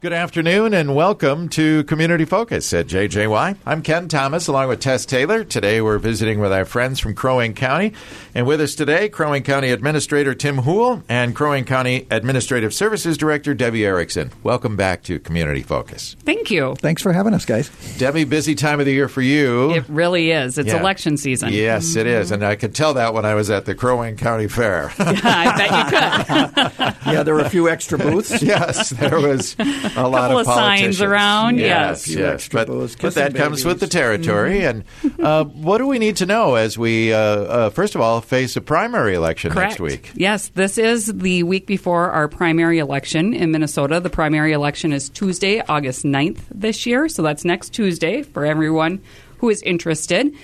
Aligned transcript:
Good 0.00 0.12
afternoon 0.12 0.74
and 0.74 0.94
welcome 0.94 1.48
to 1.48 1.82
Community 1.82 2.24
Focus 2.24 2.72
at 2.72 2.86
JJY. 2.86 3.56
I'm 3.66 3.82
Ken 3.82 4.06
Thomas 4.06 4.46
along 4.46 4.68
with 4.68 4.78
Tess 4.78 5.04
Taylor. 5.04 5.42
Today 5.42 5.80
we're 5.80 5.98
visiting 5.98 6.38
with 6.38 6.52
our 6.52 6.64
friends 6.64 7.00
from 7.00 7.16
Crow 7.16 7.38
Wing 7.38 7.52
County. 7.52 7.94
And 8.32 8.46
with 8.46 8.60
us 8.60 8.76
today, 8.76 9.08
Crow 9.08 9.32
Wing 9.32 9.42
County 9.42 9.70
Administrator 9.72 10.34
Tim 10.34 10.58
Houle 10.58 11.02
and 11.08 11.34
Crow 11.34 11.50
Wing 11.50 11.64
County 11.64 12.06
Administrative 12.12 12.72
Services 12.72 13.18
Director 13.18 13.54
Debbie 13.54 13.84
Erickson. 13.84 14.30
Welcome 14.44 14.76
back 14.76 15.02
to 15.02 15.18
Community 15.18 15.62
Focus. 15.64 16.14
Thank 16.20 16.48
you. 16.52 16.76
Thanks 16.76 17.02
for 17.02 17.12
having 17.12 17.34
us, 17.34 17.44
guys. 17.44 17.68
Debbie, 17.98 18.22
busy 18.22 18.54
time 18.54 18.78
of 18.78 18.86
the 18.86 18.92
year 18.92 19.08
for 19.08 19.20
you. 19.22 19.72
It 19.72 19.84
really 19.88 20.30
is. 20.30 20.58
It's 20.58 20.68
Yeah. 20.68 20.78
election 20.78 21.16
season. 21.16 21.52
Yes, 21.52 21.96
it 21.96 22.06
is. 22.06 22.26
Mm-hmm. 22.28 22.34
And 22.34 22.44
I 22.44 22.54
could 22.54 22.72
tell 22.72 22.94
that 22.94 23.14
when 23.14 23.24
I 23.24 23.34
was 23.34 23.50
at 23.50 23.64
the 23.64 23.74
Crow 23.74 23.98
Wing 23.98 24.16
County 24.16 24.46
Fair. 24.46 24.92
yeah, 25.00 25.12
I 25.24 25.56
bet 25.56 25.70
you 25.72 26.78
could. 26.78 26.94
Yeah, 27.08 27.22
there 27.22 27.34
were 27.34 27.40
a 27.40 27.48
few 27.48 27.68
extra 27.70 27.96
booths. 27.96 28.42
yes, 28.42 28.90
there 28.90 29.18
was 29.18 29.56
a 29.96 30.08
lot 30.08 30.20
Couple 30.22 30.38
of 30.40 30.48
of 30.48 30.54
signs 30.54 31.00
around, 31.00 31.58
Yes, 31.58 32.08
yes. 32.08 32.18
Yes. 32.18 32.48
But, 32.48 32.68
but 32.68 33.14
that 33.14 33.32
kissing 33.32 33.32
comes 33.34 33.64
with 33.64 33.80
the 33.80 33.86
babies. 33.86 33.92
territory. 33.92 34.64
And 34.64 34.84
uh, 35.20 35.44
what 35.44 35.78
do 35.78 35.86
we 35.86 35.98
need 35.98 36.16
to 36.16 36.26
know 36.26 36.54
as 36.56 36.76
we, 36.78 37.12
uh, 37.12 37.18
uh, 37.18 37.70
first 37.70 37.94
of 37.94 38.00
all, 38.00 38.20
face 38.20 38.56
a 38.56 38.60
primary 38.60 39.14
election 39.14 39.50
Correct. 39.52 39.70
next 39.72 39.80
week? 39.80 40.10
Yes, 40.14 40.48
this 40.48 40.78
is 40.78 41.06
the 41.06 41.42
week 41.44 41.66
before 41.66 42.10
our 42.10 42.28
primary 42.28 42.78
election 42.78 43.34
in 43.34 43.50
Minnesota. 43.50 44.00
The 44.00 44.10
primary 44.10 44.52
election 44.52 44.92
is 44.92 45.08
Tuesday, 45.08 45.60
August 45.68 46.04
9th 46.04 46.40
this 46.54 46.86
year. 46.86 47.08
So 47.08 47.22
that's 47.22 47.44
next 47.44 47.70
Tuesday 47.70 48.22
for 48.22 48.44
everyone 48.44 49.00
who 49.38 49.48
is 49.50 49.62
interested. 49.62 50.34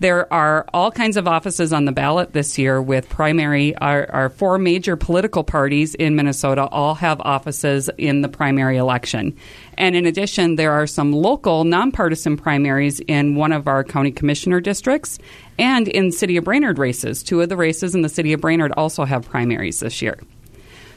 There 0.00 0.30
are 0.32 0.66
all 0.74 0.90
kinds 0.90 1.16
of 1.16 1.28
offices 1.28 1.72
on 1.72 1.84
the 1.84 1.92
ballot 1.92 2.32
this 2.32 2.58
year 2.58 2.82
with 2.82 3.08
primary. 3.08 3.76
Our, 3.76 4.10
our 4.10 4.28
four 4.28 4.58
major 4.58 4.96
political 4.96 5.44
parties 5.44 5.94
in 5.94 6.16
Minnesota 6.16 6.66
all 6.66 6.96
have 6.96 7.20
offices 7.20 7.88
in 7.96 8.20
the 8.20 8.28
primary 8.28 8.76
election. 8.76 9.36
And 9.78 9.94
in 9.94 10.04
addition, 10.04 10.56
there 10.56 10.72
are 10.72 10.88
some 10.88 11.12
local 11.12 11.64
nonpartisan 11.64 12.36
primaries 12.36 13.00
in 13.00 13.36
one 13.36 13.52
of 13.52 13.68
our 13.68 13.84
county 13.84 14.10
commissioner 14.10 14.60
districts 14.60 15.18
and 15.58 15.86
in 15.86 16.10
City 16.10 16.36
of 16.36 16.44
Brainerd 16.44 16.78
races. 16.78 17.22
Two 17.22 17.40
of 17.40 17.48
the 17.48 17.56
races 17.56 17.94
in 17.94 18.02
the 18.02 18.08
City 18.08 18.32
of 18.32 18.40
Brainerd 18.40 18.72
also 18.76 19.04
have 19.04 19.28
primaries 19.28 19.80
this 19.80 20.02
year. 20.02 20.18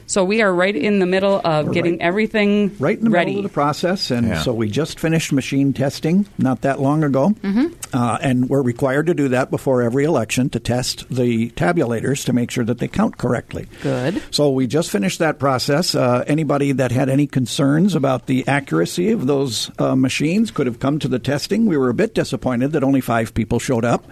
So 0.08 0.24
we 0.24 0.40
are 0.40 0.50
right 0.52 0.74
in 0.74 1.00
the 1.00 1.06
middle 1.06 1.38
of 1.44 1.66
We're 1.66 1.72
getting 1.74 1.92
right- 1.98 2.00
everything 2.00 2.74
Right 2.78 2.96
in 2.96 3.04
the 3.04 3.10
ready. 3.10 3.32
middle 3.32 3.44
of 3.44 3.50
the 3.50 3.54
process, 3.54 4.10
and 4.10 4.26
Yeah. 4.26 4.40
so 4.42 4.54
we 4.54 4.68
just 4.70 4.98
finished 4.98 5.32
machine 5.34 5.74
testing 5.74 6.24
not 6.38 6.62
that 6.62 6.80
long 6.80 7.04
ago, 7.04 7.34
mm-hmm. 7.44 7.66
uh, 7.92 8.16
and 8.22 8.48
we're 8.48 8.62
required 8.62 9.06
to 9.08 9.14
do 9.14 9.28
that 9.28 9.50
before 9.50 9.82
every 9.82 10.04
election 10.04 10.48
to 10.48 10.58
test 10.58 11.04
the 11.10 11.50
tabulators 11.50 12.24
to 12.24 12.32
make 12.32 12.50
sure 12.50 12.64
that 12.64 12.78
they 12.78 12.88
count 12.88 13.18
correctly. 13.18 13.66
Good. 13.82 14.22
So 14.30 14.48
we 14.50 14.66
just 14.66 14.88
finished 14.90 15.18
that 15.18 15.38
process. 15.38 15.94
Uh, 15.94 16.24
anybody 16.26 16.72
that 16.72 16.90
had 16.90 17.10
any 17.10 17.26
concerns 17.26 17.94
about 17.94 18.26
the 18.28 18.48
accuracy 18.48 19.10
of 19.10 19.26
those 19.26 19.70
uh, 19.78 19.94
machines 19.94 20.50
could 20.50 20.66
have 20.66 20.80
come 20.80 20.98
to 21.00 21.08
the 21.08 21.18
testing. 21.18 21.66
We 21.66 21.76
were 21.76 21.90
a 21.90 21.94
bit 21.94 22.14
disappointed 22.14 22.72
that 22.72 22.82
only 22.82 23.02
five 23.02 23.34
people 23.34 23.58
showed 23.58 23.84
up, 23.84 24.06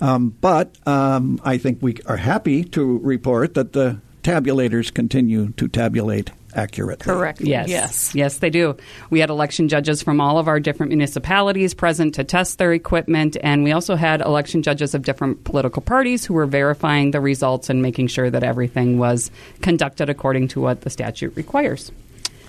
um, 0.00 0.36
but 0.40 0.78
um, 0.86 1.40
I 1.44 1.58
think 1.58 1.78
we 1.82 1.96
are 2.06 2.16
happy 2.16 2.62
to 2.62 2.98
report 2.98 3.54
that 3.54 3.72
the 3.72 3.96
tabulators 4.22 4.92
continue 4.92 5.50
to 5.52 5.68
tabulate 5.68 6.30
accurately. 6.54 7.04
Correct. 7.04 7.40
Yes. 7.40 7.68
Yes. 7.68 8.14
Yes, 8.14 8.38
they 8.38 8.50
do. 8.50 8.76
We 9.10 9.20
had 9.20 9.30
election 9.30 9.68
judges 9.68 10.02
from 10.02 10.20
all 10.20 10.38
of 10.38 10.48
our 10.48 10.60
different 10.60 10.90
municipalities 10.90 11.74
present 11.74 12.14
to 12.16 12.24
test 12.24 12.58
their 12.58 12.72
equipment, 12.72 13.36
and 13.42 13.64
we 13.64 13.72
also 13.72 13.96
had 13.96 14.20
election 14.20 14.62
judges 14.62 14.94
of 14.94 15.02
different 15.02 15.44
political 15.44 15.82
parties 15.82 16.24
who 16.24 16.34
were 16.34 16.46
verifying 16.46 17.10
the 17.10 17.20
results 17.20 17.70
and 17.70 17.82
making 17.82 18.08
sure 18.08 18.30
that 18.30 18.42
everything 18.42 18.98
was 18.98 19.30
conducted 19.60 20.10
according 20.10 20.48
to 20.48 20.60
what 20.60 20.82
the 20.82 20.90
statute 20.90 21.34
requires. 21.36 21.90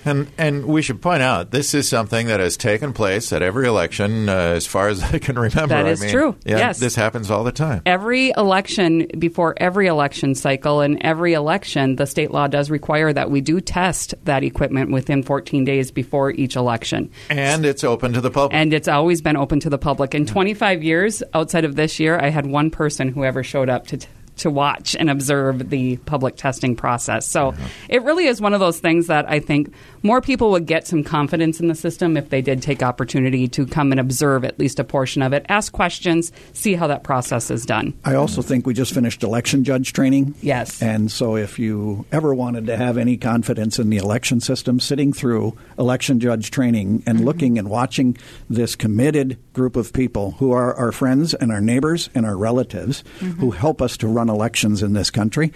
And 0.04 0.28
and 0.36 0.66
we 0.66 0.82
should 0.82 1.00
point 1.00 1.22
out 1.22 1.50
this 1.50 1.72
is 1.74 1.88
something 1.88 2.26
that 2.26 2.40
has 2.40 2.56
taken 2.56 2.92
place 2.92 3.32
at 3.32 3.42
every 3.42 3.66
election, 3.66 4.28
uh, 4.28 4.32
as 4.32 4.66
far 4.66 4.88
as 4.88 5.02
I 5.14 5.18
can 5.18 5.36
remember. 5.36 5.68
That 5.68 5.86
I 5.86 5.94
mean, 5.94 6.10
true. 6.10 6.36
Yeah, 6.44 6.58
Yes. 6.58 6.78
this 6.78 6.94
happens 6.94 7.30
all 7.30 7.44
the 7.44 7.52
time. 7.52 7.82
Every 7.86 8.32
election, 8.36 9.06
before 9.18 9.54
every 9.56 9.86
election 9.86 10.34
cycle, 10.34 10.80
and 10.80 10.98
every 11.02 11.32
election, 11.34 11.96
the 11.96 12.06
state 12.06 12.30
law 12.30 12.46
does 12.46 12.70
require 12.70 13.12
that 13.12 13.30
we 13.30 13.40
do 13.40 13.60
test 13.60 14.14
that 14.24 14.44
equipment 14.44 14.90
within 14.90 15.22
14 15.22 15.64
days 15.64 15.90
before 15.90 16.30
each 16.30 16.56
election. 16.56 17.10
And 17.30 17.64
it's 17.64 17.84
open 17.84 18.12
to 18.14 18.20
the 18.20 18.30
public. 18.30 18.54
And 18.54 18.72
it's 18.72 18.88
always 18.88 19.22
been 19.22 19.36
open 19.36 19.60
to 19.60 19.70
the 19.70 19.78
public. 19.78 20.14
In 20.14 20.26
25 20.26 20.82
years, 20.82 21.22
outside 21.32 21.64
of 21.64 21.76
this 21.76 21.98
year, 21.98 22.18
I 22.18 22.28
had 22.30 22.46
one 22.46 22.70
person 22.70 23.08
who 23.08 23.24
ever 23.24 23.42
showed 23.42 23.68
up 23.68 23.86
to. 23.88 23.96
T- 23.98 24.08
to 24.36 24.50
watch 24.50 24.96
and 24.96 25.10
observe 25.10 25.70
the 25.70 25.96
public 25.98 26.36
testing 26.36 26.76
process. 26.76 27.26
So 27.26 27.54
it 27.88 28.02
really 28.02 28.26
is 28.26 28.40
one 28.40 28.54
of 28.54 28.60
those 28.60 28.80
things 28.80 29.06
that 29.06 29.28
I 29.28 29.40
think 29.40 29.72
more 30.02 30.20
people 30.20 30.50
would 30.50 30.66
get 30.66 30.86
some 30.86 31.04
confidence 31.04 31.60
in 31.60 31.68
the 31.68 31.74
system 31.74 32.16
if 32.16 32.30
they 32.30 32.42
did 32.42 32.62
take 32.62 32.82
opportunity 32.82 33.48
to 33.48 33.66
come 33.66 33.90
and 33.90 34.00
observe 34.00 34.44
at 34.44 34.58
least 34.58 34.78
a 34.78 34.84
portion 34.84 35.22
of 35.22 35.32
it, 35.32 35.46
ask 35.48 35.72
questions, 35.72 36.32
see 36.52 36.74
how 36.74 36.86
that 36.86 37.04
process 37.04 37.50
is 37.50 37.64
done. 37.64 37.94
I 38.04 38.14
also 38.14 38.42
think 38.42 38.66
we 38.66 38.74
just 38.74 38.92
finished 38.92 39.22
election 39.22 39.64
judge 39.64 39.92
training. 39.92 40.34
Yes. 40.42 40.82
And 40.82 41.10
so 41.10 41.36
if 41.36 41.58
you 41.58 42.04
ever 42.12 42.34
wanted 42.34 42.66
to 42.66 42.76
have 42.76 42.98
any 42.98 43.16
confidence 43.16 43.78
in 43.78 43.90
the 43.90 43.96
election 43.96 44.40
system, 44.40 44.80
sitting 44.80 45.12
through 45.12 45.56
election 45.78 46.20
judge 46.20 46.50
training 46.50 47.02
and 47.06 47.24
looking 47.24 47.58
and 47.58 47.70
watching 47.70 48.16
this 48.50 48.76
committed 48.76 49.38
group 49.54 49.76
of 49.76 49.92
people 49.92 50.32
who 50.32 50.52
are 50.52 50.74
our 50.74 50.92
friends 50.92 51.32
and 51.32 51.50
our 51.50 51.60
neighbors 51.60 52.10
and 52.14 52.26
our 52.26 52.36
relatives 52.36 53.02
who 53.20 53.52
help 53.52 53.80
us 53.80 53.96
to 53.98 54.08
run 54.08 54.28
elections 54.28 54.82
in 54.82 54.92
this 54.92 55.10
country, 55.10 55.52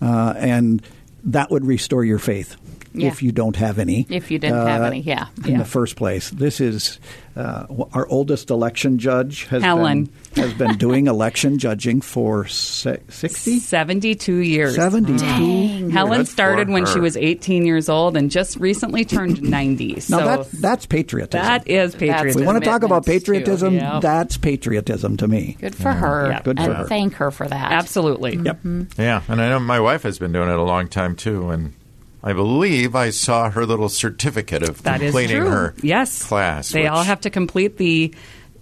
uh, 0.00 0.32
and 0.36 0.82
that 1.24 1.50
would 1.50 1.66
restore 1.66 2.04
your 2.04 2.18
faith. 2.18 2.56
Yeah. 2.92 3.08
If 3.08 3.22
you 3.22 3.30
don't 3.30 3.54
have 3.56 3.78
any, 3.78 4.04
If 4.08 4.30
you 4.32 4.38
didn't 4.40 4.66
have 4.66 4.82
uh, 4.82 4.86
any, 4.86 5.00
yeah. 5.00 5.26
in 5.44 5.52
Yeah. 5.52 5.58
the 5.58 5.64
first 5.64 5.94
place, 5.96 6.30
this 6.30 6.60
is 6.60 6.98
uh, 7.36 7.66
our 7.92 8.08
oldest 8.08 8.50
election 8.50 8.98
judge 8.98 9.44
has 9.44 9.62
Helen. 9.62 10.10
been 10.34 10.42
has 10.44 10.52
been 10.54 10.76
doing 10.76 11.06
election 11.06 11.58
judging 11.58 12.00
for 12.00 12.46
se- 12.48 13.00
60 13.08 13.58
72 13.60 14.34
years. 14.36 14.74
72 14.74 15.24
years. 15.24 15.92
Helen 15.92 16.18
Good 16.22 16.28
started 16.28 16.68
when 16.68 16.84
her. 16.84 16.92
she 16.92 16.98
was 16.98 17.16
18 17.16 17.64
years 17.64 17.88
old 17.88 18.16
and 18.16 18.28
just 18.30 18.56
recently 18.56 19.04
turned 19.04 19.40
90. 19.48 19.94
Now 19.94 20.00
so 20.00 20.16
that, 20.18 20.50
that's 20.52 20.86
patriotism. 20.86 21.44
that 21.46 21.68
is 21.68 21.94
patriotism. 21.94 22.40
we 22.40 22.46
want 22.46 22.62
to 22.62 22.68
talk 22.68 22.82
about 22.82 23.04
commitments, 23.04 23.24
too. 23.26 23.32
patriotism. 23.32 23.74
Yep. 23.74 24.02
That's 24.02 24.36
patriotism 24.36 25.16
to 25.18 25.28
me. 25.28 25.56
Good 25.60 25.76
for 25.76 25.92
her. 25.92 26.28
Yeah. 26.30 26.42
Good 26.42 26.58
for 26.58 26.64
and 26.64 26.72
her. 26.74 26.84
thank 26.86 27.14
her 27.14 27.30
for 27.30 27.46
that. 27.46 27.72
Absolutely. 27.72 28.36
Yep. 28.36 28.58
Yeah, 28.98 29.22
and 29.28 29.40
I 29.40 29.48
know 29.50 29.60
my 29.60 29.78
wife 29.78 30.02
has 30.02 30.18
been 30.18 30.32
doing 30.32 30.48
it 30.48 30.58
a 30.58 30.62
long 30.62 30.88
time 30.88 31.14
too, 31.14 31.50
and 31.50 31.72
I 32.22 32.32
believe 32.34 32.94
I 32.94 33.10
saw 33.10 33.50
her 33.50 33.64
little 33.64 33.88
certificate 33.88 34.62
of 34.62 34.82
That 34.82 35.00
completing 35.00 35.38
her 35.38 35.74
yes. 35.82 36.22
class. 36.22 36.70
They 36.70 36.86
all 36.86 37.02
have 37.02 37.22
to 37.22 37.30
complete 37.30 37.78
the 37.78 38.14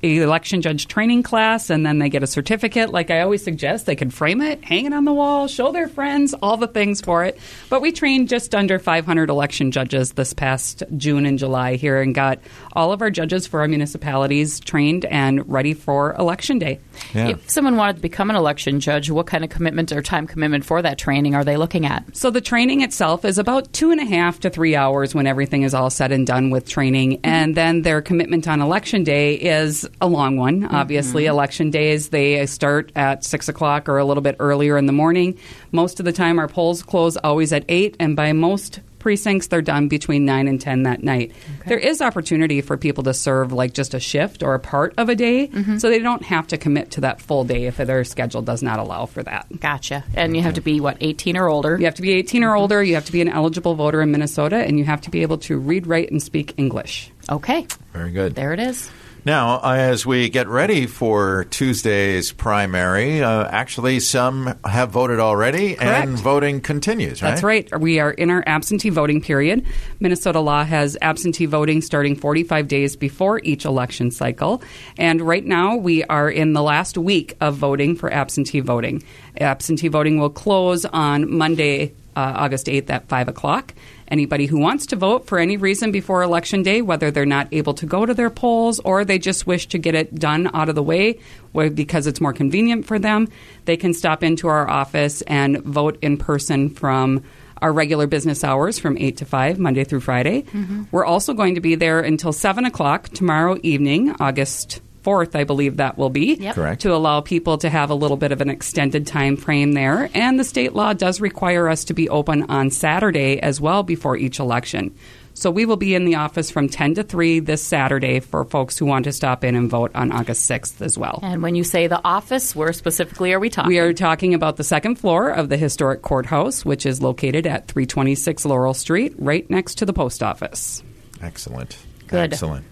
election 0.02 0.62
judge 0.62 0.86
training 0.86 1.22
class 1.22 1.70
and 1.70 1.84
then 1.84 1.98
they 1.98 2.08
get 2.08 2.22
a 2.22 2.26
certificate. 2.26 2.90
Like 2.90 3.10
I 3.10 3.20
always 3.20 3.42
suggest, 3.42 3.86
they 3.86 3.96
can 3.96 4.10
frame 4.10 4.40
it, 4.40 4.64
hang 4.64 4.86
it 4.86 4.92
on 4.92 5.04
the 5.04 5.12
wall, 5.12 5.48
show 5.48 5.72
their 5.72 5.88
friends, 5.88 6.34
all 6.34 6.56
the 6.56 6.68
things 6.68 7.00
for 7.00 7.24
it. 7.24 7.38
But 7.68 7.82
we 7.82 7.92
trained 7.92 8.28
just 8.28 8.54
under 8.54 8.78
500 8.78 9.30
election 9.30 9.70
judges 9.70 10.12
this 10.12 10.32
past 10.32 10.82
June 10.96 11.26
and 11.26 11.38
July 11.38 11.76
here 11.76 12.00
and 12.00 12.14
got 12.14 12.38
all 12.72 12.92
of 12.92 13.02
our 13.02 13.10
judges 13.10 13.46
for 13.46 13.60
our 13.60 13.68
municipalities 13.68 14.60
trained 14.60 15.04
and 15.06 15.48
ready 15.48 15.74
for 15.74 16.14
election 16.14 16.58
day. 16.58 16.80
Yeah. 17.14 17.28
If 17.28 17.50
someone 17.50 17.76
wanted 17.76 17.96
to 17.96 18.02
become 18.02 18.30
an 18.30 18.36
election 18.36 18.80
judge, 18.80 19.10
what 19.10 19.26
kind 19.26 19.44
of 19.44 19.50
commitment 19.50 19.92
or 19.92 20.02
time 20.02 20.26
commitment 20.26 20.64
for 20.64 20.80
that 20.82 20.98
training 20.98 21.34
are 21.34 21.44
they 21.44 21.56
looking 21.56 21.86
at? 21.86 22.16
So 22.16 22.30
the 22.30 22.40
training 22.40 22.82
itself 22.82 23.24
is 23.24 23.38
about 23.38 23.72
two 23.72 23.90
and 23.90 24.00
a 24.00 24.04
half 24.04 24.40
to 24.40 24.50
three 24.50 24.76
hours 24.76 25.14
when 25.14 25.26
everything 25.26 25.62
is 25.62 25.74
all 25.74 25.90
said 25.90 26.12
and 26.12 26.26
done 26.26 26.50
with 26.50 26.68
training, 26.68 27.12
mm-hmm. 27.12 27.26
and 27.26 27.54
then 27.54 27.82
their 27.82 28.02
commitment 28.02 28.46
on 28.46 28.60
election 28.60 29.04
day 29.04 29.34
is 29.34 29.87
a 30.00 30.06
long 30.06 30.36
one. 30.36 30.64
Obviously, 30.64 31.24
mm-hmm. 31.24 31.30
election 31.30 31.70
days 31.70 32.08
they 32.08 32.44
start 32.46 32.92
at 32.96 33.24
six 33.24 33.48
o'clock 33.48 33.88
or 33.88 33.98
a 33.98 34.04
little 34.04 34.22
bit 34.22 34.36
earlier 34.38 34.76
in 34.76 34.86
the 34.86 34.92
morning. 34.92 35.38
Most 35.72 36.00
of 36.00 36.04
the 36.04 36.12
time, 36.12 36.38
our 36.38 36.48
polls 36.48 36.82
close 36.82 37.16
always 37.16 37.52
at 37.52 37.64
eight, 37.68 37.96
and 37.98 38.16
by 38.16 38.32
most 38.32 38.80
precincts 38.98 39.46
they're 39.46 39.62
done 39.62 39.86
between 39.86 40.24
9 40.24 40.48
and 40.48 40.60
10 40.60 40.82
that 40.82 41.04
night 41.04 41.30
there 41.66 41.78
is 41.78 42.02
opportunity 42.02 42.60
for 42.60 42.76
people 42.76 43.04
to 43.04 43.14
serve 43.14 43.52
like 43.52 43.72
just 43.72 43.94
a 43.94 44.00
shift 44.00 44.42
or 44.42 44.54
a 44.54 44.58
part 44.58 44.92
of 44.98 45.08
a 45.08 45.14
day 45.14 45.46
mm-hmm. 45.46 45.78
so 45.78 45.88
they 45.88 46.00
don't 46.00 46.24
have 46.24 46.48
to 46.48 46.58
commit 46.58 46.90
to 46.90 47.02
that 47.02 47.20
full 47.20 47.44
day 47.44 47.66
if 47.66 47.76
their 47.76 48.02
schedule 48.02 48.42
does 48.42 48.60
not 48.60 48.80
allow 48.80 49.06
for 49.06 49.22
that 49.22 49.46
Gotcha. 49.60 50.04
And 50.14 50.36
you 50.36 50.42
have 50.42 50.54
to 50.54 50.60
be, 50.60 50.80
what, 50.80 50.96
18 51.00 51.36
or 51.36 51.48
older? 51.48 51.76
you 51.78 51.84
have 51.84 51.94
to 51.96 52.02
be 52.02 52.12
18 52.12 52.44
or 52.44 52.54
older. 52.54 52.82
You 52.82 52.94
have 52.94 53.06
to 53.06 53.12
be 53.12 53.20
an 53.20 53.28
eligible 53.28 53.74
voter 53.74 54.00
in 54.02 54.10
Minnesota, 54.10 54.56
and 54.56 54.78
you 54.78 54.84
have 54.84 55.00
to 55.02 55.10
be 55.10 55.22
able 55.22 55.38
to 55.38 55.58
read, 55.58 55.86
write, 55.86 56.10
and 56.10 56.22
speak 56.22 56.54
English. 56.56 57.10
Okay. 57.30 57.66
Very 57.92 58.10
good. 58.10 58.34
There 58.34 58.52
it 58.52 58.60
is. 58.60 58.90
Now, 59.28 59.60
as 59.60 60.06
we 60.06 60.30
get 60.30 60.48
ready 60.48 60.86
for 60.86 61.44
Tuesday's 61.50 62.32
primary, 62.32 63.22
uh, 63.22 63.44
actually 63.44 64.00
some 64.00 64.58
have 64.64 64.88
voted 64.88 65.20
already, 65.20 65.76
and 65.76 66.18
voting 66.18 66.62
continues. 66.62 67.22
Right? 67.22 67.28
That's 67.28 67.42
right. 67.42 67.78
We 67.78 68.00
are 68.00 68.10
in 68.10 68.30
our 68.30 68.42
absentee 68.46 68.88
voting 68.88 69.20
period. 69.20 69.66
Minnesota 70.00 70.40
law 70.40 70.64
has 70.64 70.96
absentee 71.02 71.44
voting 71.44 71.82
starting 71.82 72.16
45 72.16 72.68
days 72.68 72.96
before 72.96 73.42
each 73.44 73.66
election 73.66 74.10
cycle. 74.10 74.62
And 74.96 75.20
right 75.20 75.44
now, 75.44 75.76
we 75.76 76.04
are 76.04 76.30
in 76.30 76.54
the 76.54 76.62
last 76.62 76.96
week 76.96 77.36
of 77.42 77.54
voting 77.54 77.96
for 77.96 78.10
absentee 78.10 78.60
voting. 78.60 79.02
Absentee 79.38 79.88
voting 79.88 80.18
will 80.18 80.30
close 80.30 80.86
on 80.86 81.30
Monday, 81.30 81.92
uh, 82.16 82.32
August 82.34 82.66
8th 82.66 82.88
at 82.88 83.08
5 83.08 83.28
o'clock. 83.28 83.74
Anybody 84.08 84.46
who 84.46 84.58
wants 84.58 84.86
to 84.86 84.96
vote 84.96 85.26
for 85.26 85.38
any 85.38 85.56
reason 85.56 85.92
before 85.92 86.22
Election 86.22 86.62
Day, 86.62 86.80
whether 86.82 87.10
they're 87.10 87.26
not 87.26 87.48
able 87.52 87.74
to 87.74 87.86
go 87.86 88.06
to 88.06 88.14
their 88.14 88.30
polls 88.30 88.80
or 88.80 89.04
they 89.04 89.18
just 89.18 89.46
wish 89.46 89.66
to 89.68 89.78
get 89.78 89.94
it 89.94 90.14
done 90.14 90.50
out 90.54 90.68
of 90.68 90.74
the 90.74 90.82
way 90.82 91.18
because 91.52 92.06
it's 92.06 92.20
more 92.20 92.32
convenient 92.32 92.86
for 92.86 92.98
them, 92.98 93.28
they 93.66 93.76
can 93.76 93.92
stop 93.92 94.22
into 94.22 94.48
our 94.48 94.68
office 94.68 95.22
and 95.22 95.62
vote 95.62 95.98
in 96.00 96.16
person 96.16 96.70
from 96.70 97.22
our 97.60 97.72
regular 97.72 98.06
business 98.06 98.44
hours 98.44 98.78
from 98.78 98.96
8 98.96 99.16
to 99.18 99.24
5, 99.24 99.58
Monday 99.58 99.84
through 99.84 100.00
Friday. 100.00 100.42
Mm-hmm. 100.42 100.84
We're 100.90 101.04
also 101.04 101.34
going 101.34 101.56
to 101.56 101.60
be 101.60 101.74
there 101.74 102.00
until 102.00 102.32
7 102.32 102.64
o'clock 102.64 103.08
tomorrow 103.08 103.58
evening, 103.62 104.14
August 104.20 104.80
4th, 105.08 105.34
I 105.34 105.44
believe 105.44 105.78
that 105.78 105.96
will 105.96 106.10
be. 106.10 106.34
Yep. 106.34 106.54
Correct. 106.54 106.82
To 106.82 106.94
allow 106.94 107.20
people 107.22 107.56
to 107.58 107.70
have 107.70 107.88
a 107.88 107.94
little 107.94 108.18
bit 108.18 108.30
of 108.30 108.42
an 108.42 108.50
extended 108.50 109.06
time 109.06 109.36
frame 109.36 109.72
there. 109.72 110.10
And 110.12 110.38
the 110.38 110.44
state 110.44 110.74
law 110.74 110.92
does 110.92 111.20
require 111.20 111.68
us 111.68 111.84
to 111.84 111.94
be 111.94 112.08
open 112.10 112.50
on 112.50 112.70
Saturday 112.70 113.40
as 113.40 113.60
well 113.60 113.82
before 113.82 114.16
each 114.16 114.38
election. 114.38 114.94
So 115.32 115.52
we 115.52 115.66
will 115.66 115.76
be 115.76 115.94
in 115.94 116.04
the 116.04 116.16
office 116.16 116.50
from 116.50 116.68
10 116.68 116.96
to 116.96 117.04
3 117.04 117.38
this 117.38 117.62
Saturday 117.62 118.18
for 118.18 118.44
folks 118.44 118.76
who 118.76 118.86
want 118.86 119.04
to 119.04 119.12
stop 119.12 119.44
in 119.44 119.54
and 119.54 119.70
vote 119.70 119.92
on 119.94 120.10
August 120.10 120.50
6th 120.50 120.82
as 120.82 120.98
well. 120.98 121.20
And 121.22 121.42
when 121.42 121.54
you 121.54 121.62
say 121.62 121.86
the 121.86 122.04
office, 122.04 122.56
where 122.56 122.72
specifically 122.72 123.32
are 123.32 123.38
we 123.38 123.48
talking? 123.48 123.68
We 123.68 123.78
are 123.78 123.92
talking 123.92 124.34
about 124.34 124.56
the 124.56 124.64
second 124.64 124.96
floor 124.96 125.30
of 125.30 125.48
the 125.48 125.56
historic 125.56 126.02
courthouse, 126.02 126.64
which 126.64 126.84
is 126.84 127.00
located 127.00 127.46
at 127.46 127.68
326 127.68 128.44
Laurel 128.46 128.74
Street, 128.74 129.14
right 129.16 129.48
next 129.48 129.76
to 129.76 129.86
the 129.86 129.92
post 129.92 130.24
office. 130.24 130.82
Excellent. 131.22 131.78
Good. 132.08 132.32
Excellent. 132.32 132.66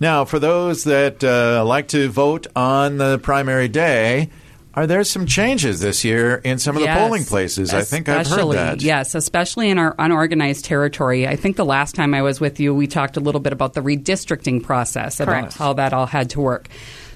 Now, 0.00 0.24
for 0.24 0.38
those 0.38 0.84
that 0.84 1.22
uh, 1.22 1.64
like 1.64 1.88
to 1.88 2.08
vote 2.08 2.46
on 2.56 2.98
the 2.98 3.18
primary 3.18 3.68
day, 3.68 4.30
are 4.74 4.86
there 4.86 5.04
some 5.04 5.26
changes 5.26 5.80
this 5.80 6.02
year 6.02 6.36
in 6.36 6.58
some 6.58 6.76
of 6.76 6.82
Yes, 6.82 6.96
the 6.96 7.04
polling 7.04 7.24
places? 7.24 7.74
I 7.74 7.82
think 7.82 8.08
I've 8.08 8.26
heard 8.26 8.52
that. 8.52 8.82
Yes, 8.82 9.14
especially 9.14 9.68
in 9.68 9.78
our 9.78 9.94
unorganized 9.98 10.64
territory. 10.64 11.28
I 11.28 11.36
think 11.36 11.56
the 11.56 11.64
last 11.64 11.94
time 11.94 12.14
I 12.14 12.22
was 12.22 12.40
with 12.40 12.58
you, 12.58 12.74
we 12.74 12.86
talked 12.86 13.18
a 13.18 13.20
little 13.20 13.40
bit 13.40 13.52
about 13.52 13.74
the 13.74 13.82
redistricting 13.82 14.62
process, 14.62 15.20
about 15.20 15.40
Correct. 15.40 15.56
how 15.58 15.74
that 15.74 15.92
all 15.92 16.06
had 16.06 16.30
to 16.30 16.40
work. 16.40 16.68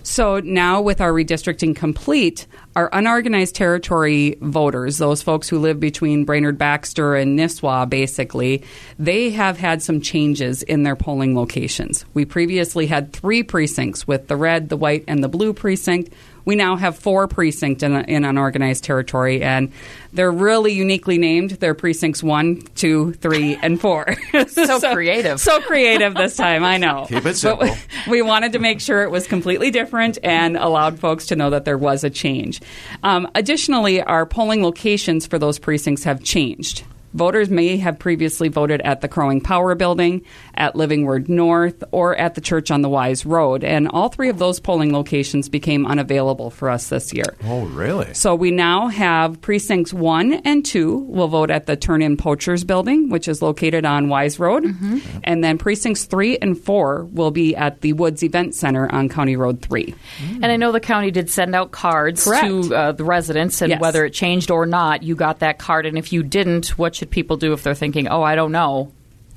So 0.02 0.38
now, 0.40 0.82
with 0.82 1.00
our 1.00 1.12
redistricting 1.12 1.74
complete, 1.74 2.46
our 2.76 2.90
unorganized 2.92 3.54
territory 3.54 4.36
voters, 4.42 4.98
those 4.98 5.22
folks 5.22 5.48
who 5.48 5.58
live 5.58 5.80
between 5.80 6.24
Brainerd 6.26 6.58
Baxter 6.58 7.14
and 7.16 7.36
Nisswa, 7.38 7.88
basically, 7.88 8.62
they 8.98 9.30
have 9.30 9.58
had 9.58 9.82
some 9.82 10.02
changes 10.02 10.62
in 10.62 10.82
their 10.82 10.94
polling 10.94 11.34
locations. 11.34 12.04
We 12.12 12.26
previously 12.26 12.86
had 12.86 13.14
three 13.14 13.42
precincts 13.42 14.06
with 14.06 14.28
the 14.28 14.36
red, 14.36 14.68
the 14.68 14.76
white, 14.76 15.04
and 15.08 15.24
the 15.24 15.28
blue 15.28 15.54
precinct. 15.54 16.12
We 16.44 16.54
now 16.54 16.76
have 16.76 16.96
four 16.96 17.26
precincts 17.26 17.82
in, 17.82 17.92
in 18.04 18.24
unorganized 18.24 18.84
territory, 18.84 19.42
and 19.42 19.72
they're 20.12 20.30
really 20.30 20.72
uniquely 20.72 21.18
named. 21.18 21.50
They're 21.50 21.74
precincts 21.74 22.22
one, 22.22 22.60
two, 22.76 23.14
three, 23.14 23.56
and 23.62 23.80
four. 23.80 24.14
So 24.48 24.80
creative. 24.80 25.40
So 25.40 25.60
creative 25.60 26.14
this 26.14 26.36
time, 26.36 26.62
I 26.64 26.76
know. 26.76 27.06
Keep 27.08 27.18
it 27.18 27.24
But 27.24 27.36
simple. 27.36 27.68
we 28.08 28.22
wanted 28.22 28.52
to 28.52 28.58
make 28.58 28.80
sure 28.80 29.02
it 29.02 29.10
was 29.10 29.26
completely 29.26 29.70
different 29.70 30.18
and 30.22 30.56
allowed 30.56 30.98
folks 30.98 31.26
to 31.26 31.36
know 31.36 31.50
that 31.50 31.64
there 31.64 31.78
was 31.78 32.04
a 32.04 32.10
change. 32.10 32.60
Um, 33.02 33.28
additionally, 33.34 34.02
our 34.02 34.26
polling 34.26 34.62
locations 34.62 35.26
for 35.26 35.38
those 35.38 35.58
precincts 35.58 36.04
have 36.04 36.22
changed. 36.22 36.84
Voters 37.14 37.48
may 37.48 37.78
have 37.78 37.98
previously 37.98 38.48
voted 38.48 38.82
at 38.82 39.00
the 39.00 39.08
Crow 39.08 39.28
Wing 39.28 39.40
Power 39.40 39.74
Building, 39.74 40.22
at 40.56 40.76
Living 40.76 41.04
Word 41.04 41.28
North, 41.28 41.82
or 41.90 42.16
at 42.16 42.34
the 42.34 42.40
Church 42.40 42.70
on 42.70 42.82
the 42.82 42.88
Wise 42.88 43.26
Road, 43.26 43.64
and 43.64 43.88
all 43.88 44.08
three 44.08 44.28
of 44.28 44.38
those 44.38 44.60
polling 44.60 44.92
locations 44.92 45.48
became 45.48 45.86
unavailable 45.86 46.50
for 46.50 46.70
us 46.70 46.88
this 46.88 47.12
year. 47.12 47.24
Oh, 47.44 47.64
really? 47.66 48.14
So 48.14 48.34
we 48.34 48.50
now 48.50 48.88
have 48.88 49.40
precincts 49.40 49.92
one 49.92 50.34
and 50.44 50.64
two 50.64 50.98
will 50.98 51.28
vote 51.28 51.50
at 51.50 51.66
the 51.66 51.76
Turn 51.76 52.02
In 52.02 52.16
Poachers 52.16 52.64
building, 52.64 53.08
which 53.10 53.28
is 53.28 53.42
located 53.42 53.84
on 53.84 54.08
Wise 54.08 54.38
Road. 54.38 54.64
Mm-hmm. 54.64 54.98
And 55.24 55.42
then 55.44 55.58
precincts 55.58 56.04
three 56.04 56.38
and 56.38 56.58
four 56.58 57.04
will 57.12 57.30
be 57.30 57.54
at 57.56 57.80
the 57.80 57.92
Woods 57.92 58.22
Event 58.22 58.54
Center 58.54 58.90
on 58.92 59.08
County 59.08 59.36
Road 59.36 59.62
3. 59.62 59.94
And 60.42 60.46
I 60.46 60.56
know 60.56 60.72
the 60.72 60.80
county 60.80 61.10
did 61.10 61.30
send 61.30 61.54
out 61.54 61.70
cards 61.72 62.24
Correct. 62.24 62.46
to 62.46 62.74
uh, 62.74 62.92
the 62.92 63.04
residents, 63.04 63.60
and 63.62 63.70
Yes. 63.70 63.80
whether 63.80 64.04
it 64.04 64.10
changed 64.10 64.50
or 64.50 64.66
not, 64.66 65.02
you 65.02 65.14
got 65.14 65.40
that 65.40 65.58
card. 65.58 65.86
And 65.86 65.98
if 65.98 66.12
you 66.12 66.22
didn't, 66.22 66.78
what 66.78 66.94
should 66.94 67.10
people 67.10 67.36
do 67.36 67.52
if 67.52 67.62
they're 67.62 67.74
thinking, 67.74 68.08
oh, 68.08 68.22
I 68.22 68.34
don't 68.34 68.52
know? 68.52 68.92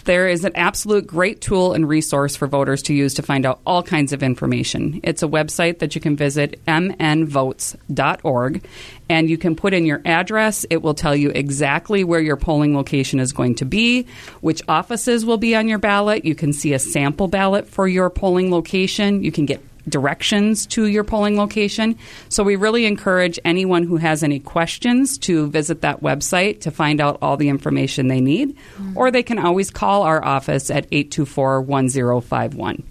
There 0.05 0.27
is 0.27 0.45
an 0.45 0.53
absolute 0.55 1.05
great 1.05 1.41
tool 1.41 1.73
and 1.73 1.87
resource 1.87 2.35
for 2.35 2.47
voters 2.47 2.81
to 2.83 2.93
use 2.93 3.13
to 3.15 3.21
find 3.21 3.45
out 3.45 3.59
all 3.65 3.83
kinds 3.83 4.13
of 4.13 4.23
information. 4.23 5.01
It's 5.03 5.21
a 5.21 5.27
website 5.27 5.79
that 5.79 5.93
you 5.93 6.01
can 6.01 6.15
visit, 6.15 6.63
mnvotes.org, 6.65 8.65
and 9.09 9.29
you 9.29 9.37
can 9.37 9.55
put 9.55 9.73
in 9.73 9.85
your 9.85 10.01
address. 10.05 10.65
It 10.69 10.81
will 10.81 10.93
tell 10.93 11.15
you 11.15 11.29
exactly 11.29 12.03
where 12.03 12.21
your 12.21 12.37
polling 12.37 12.75
location 12.75 13.19
is 13.19 13.33
going 13.33 13.55
to 13.55 13.65
be, 13.65 14.07
which 14.41 14.61
offices 14.67 15.25
will 15.25 15.37
be 15.37 15.55
on 15.55 15.67
your 15.67 15.79
ballot. 15.79 16.25
You 16.25 16.35
can 16.35 16.53
see 16.53 16.73
a 16.73 16.79
sample 16.79 17.27
ballot 17.27 17.67
for 17.67 17.87
your 17.87 18.09
polling 18.09 18.51
location. 18.51 19.23
You 19.23 19.31
can 19.31 19.45
get 19.45 19.61
directions 19.87 20.65
to 20.67 20.85
your 20.87 21.03
polling 21.03 21.37
location. 21.37 21.97
So 22.29 22.43
we 22.43 22.55
really 22.55 22.85
encourage 22.85 23.39
anyone 23.45 23.83
who 23.83 23.97
has 23.97 24.23
any 24.23 24.39
questions 24.39 25.17
to 25.19 25.47
visit 25.49 25.81
that 25.81 26.01
website 26.01 26.61
to 26.61 26.71
find 26.71 26.99
out 27.01 27.17
all 27.21 27.37
the 27.37 27.49
information 27.49 28.07
they 28.07 28.21
need, 28.21 28.55
or 28.95 29.11
they 29.11 29.23
can 29.23 29.39
always 29.39 29.71
call 29.71 30.03
our 30.03 30.23
office 30.23 30.69
at 30.69 30.85
824 30.91 31.61
1051. 31.61 32.83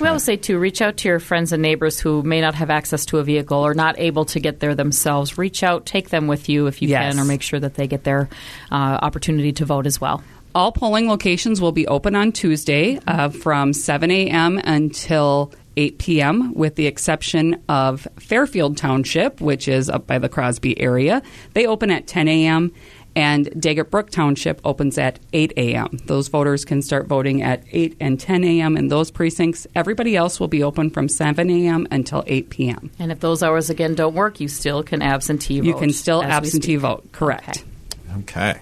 We 0.00 0.06
always 0.06 0.22
say, 0.22 0.36
too, 0.36 0.58
reach 0.58 0.80
out 0.80 0.96
to 0.98 1.08
your 1.08 1.18
friends 1.18 1.52
and 1.52 1.60
neighbors 1.60 1.98
who 1.98 2.22
may 2.22 2.40
not 2.40 2.54
have 2.54 2.70
access 2.70 3.04
to 3.06 3.18
a 3.18 3.24
vehicle 3.24 3.58
or 3.58 3.74
not 3.74 3.98
able 3.98 4.24
to 4.26 4.38
get 4.40 4.60
there 4.60 4.74
themselves. 4.74 5.36
Reach 5.36 5.62
out, 5.62 5.84
take 5.84 6.10
them 6.10 6.26
with 6.28 6.48
you 6.48 6.68
if 6.68 6.80
you 6.80 6.88
Yes. 6.88 7.12
can, 7.14 7.20
or 7.20 7.24
make 7.26 7.42
sure 7.42 7.58
that 7.60 7.74
they 7.74 7.86
get 7.88 8.04
their 8.04 8.28
uh, 8.70 8.74
opportunity 9.02 9.52
to 9.54 9.64
vote 9.64 9.86
as 9.86 10.00
well. 10.00 10.22
All 10.54 10.70
polling 10.70 11.08
locations 11.08 11.60
will 11.60 11.72
be 11.72 11.88
open 11.88 12.14
on 12.14 12.30
Tuesday 12.30 13.00
uh, 13.08 13.28
from 13.30 13.72
7 13.72 14.10
a.m. 14.12 14.58
until 14.58 15.52
8 15.76 15.98
p.m., 15.98 16.54
with 16.54 16.76
the 16.76 16.86
exception 16.86 17.62
of 17.68 18.06
Fairfield 18.18 18.76
Township, 18.76 19.40
which 19.40 19.68
is 19.68 19.88
up 19.88 20.06
by 20.06 20.18
the 20.18 20.28
Crosby 20.28 20.78
area. 20.80 21.22
They 21.52 21.66
open 21.66 21.90
at 21.90 22.06
10 22.06 22.28
a.m., 22.28 22.72
and 23.16 23.48
Daggett 23.60 23.90
Brook 23.90 24.10
Township 24.10 24.60
opens 24.64 24.98
at 24.98 25.20
8 25.32 25.52
a.m. 25.56 25.98
Those 26.06 26.28
voters 26.28 26.64
can 26.64 26.82
start 26.82 27.06
voting 27.06 27.42
at 27.42 27.62
8 27.70 27.96
and 28.00 28.18
10 28.18 28.42
a.m. 28.44 28.76
in 28.76 28.88
those 28.88 29.10
precincts. 29.12 29.66
Everybody 29.74 30.16
else 30.16 30.40
will 30.40 30.48
be 30.48 30.64
open 30.64 30.90
from 30.90 31.08
7 31.08 31.48
a.m. 31.48 31.86
until 31.92 32.24
8 32.26 32.50
p.m. 32.50 32.90
And 32.98 33.12
if 33.12 33.20
those 33.20 33.42
hours 33.42 33.70
again 33.70 33.94
don't 33.94 34.14
work, 34.14 34.40
you 34.40 34.48
still 34.48 34.82
can 34.82 35.00
absentee 35.00 35.60
vote. 35.60 35.66
You 35.66 35.76
can 35.76 35.92
still 35.92 36.22
absentee 36.22 36.76
vote, 36.76 37.12
correct. 37.12 37.64
Okay. 38.18 38.50
Okay. 38.50 38.60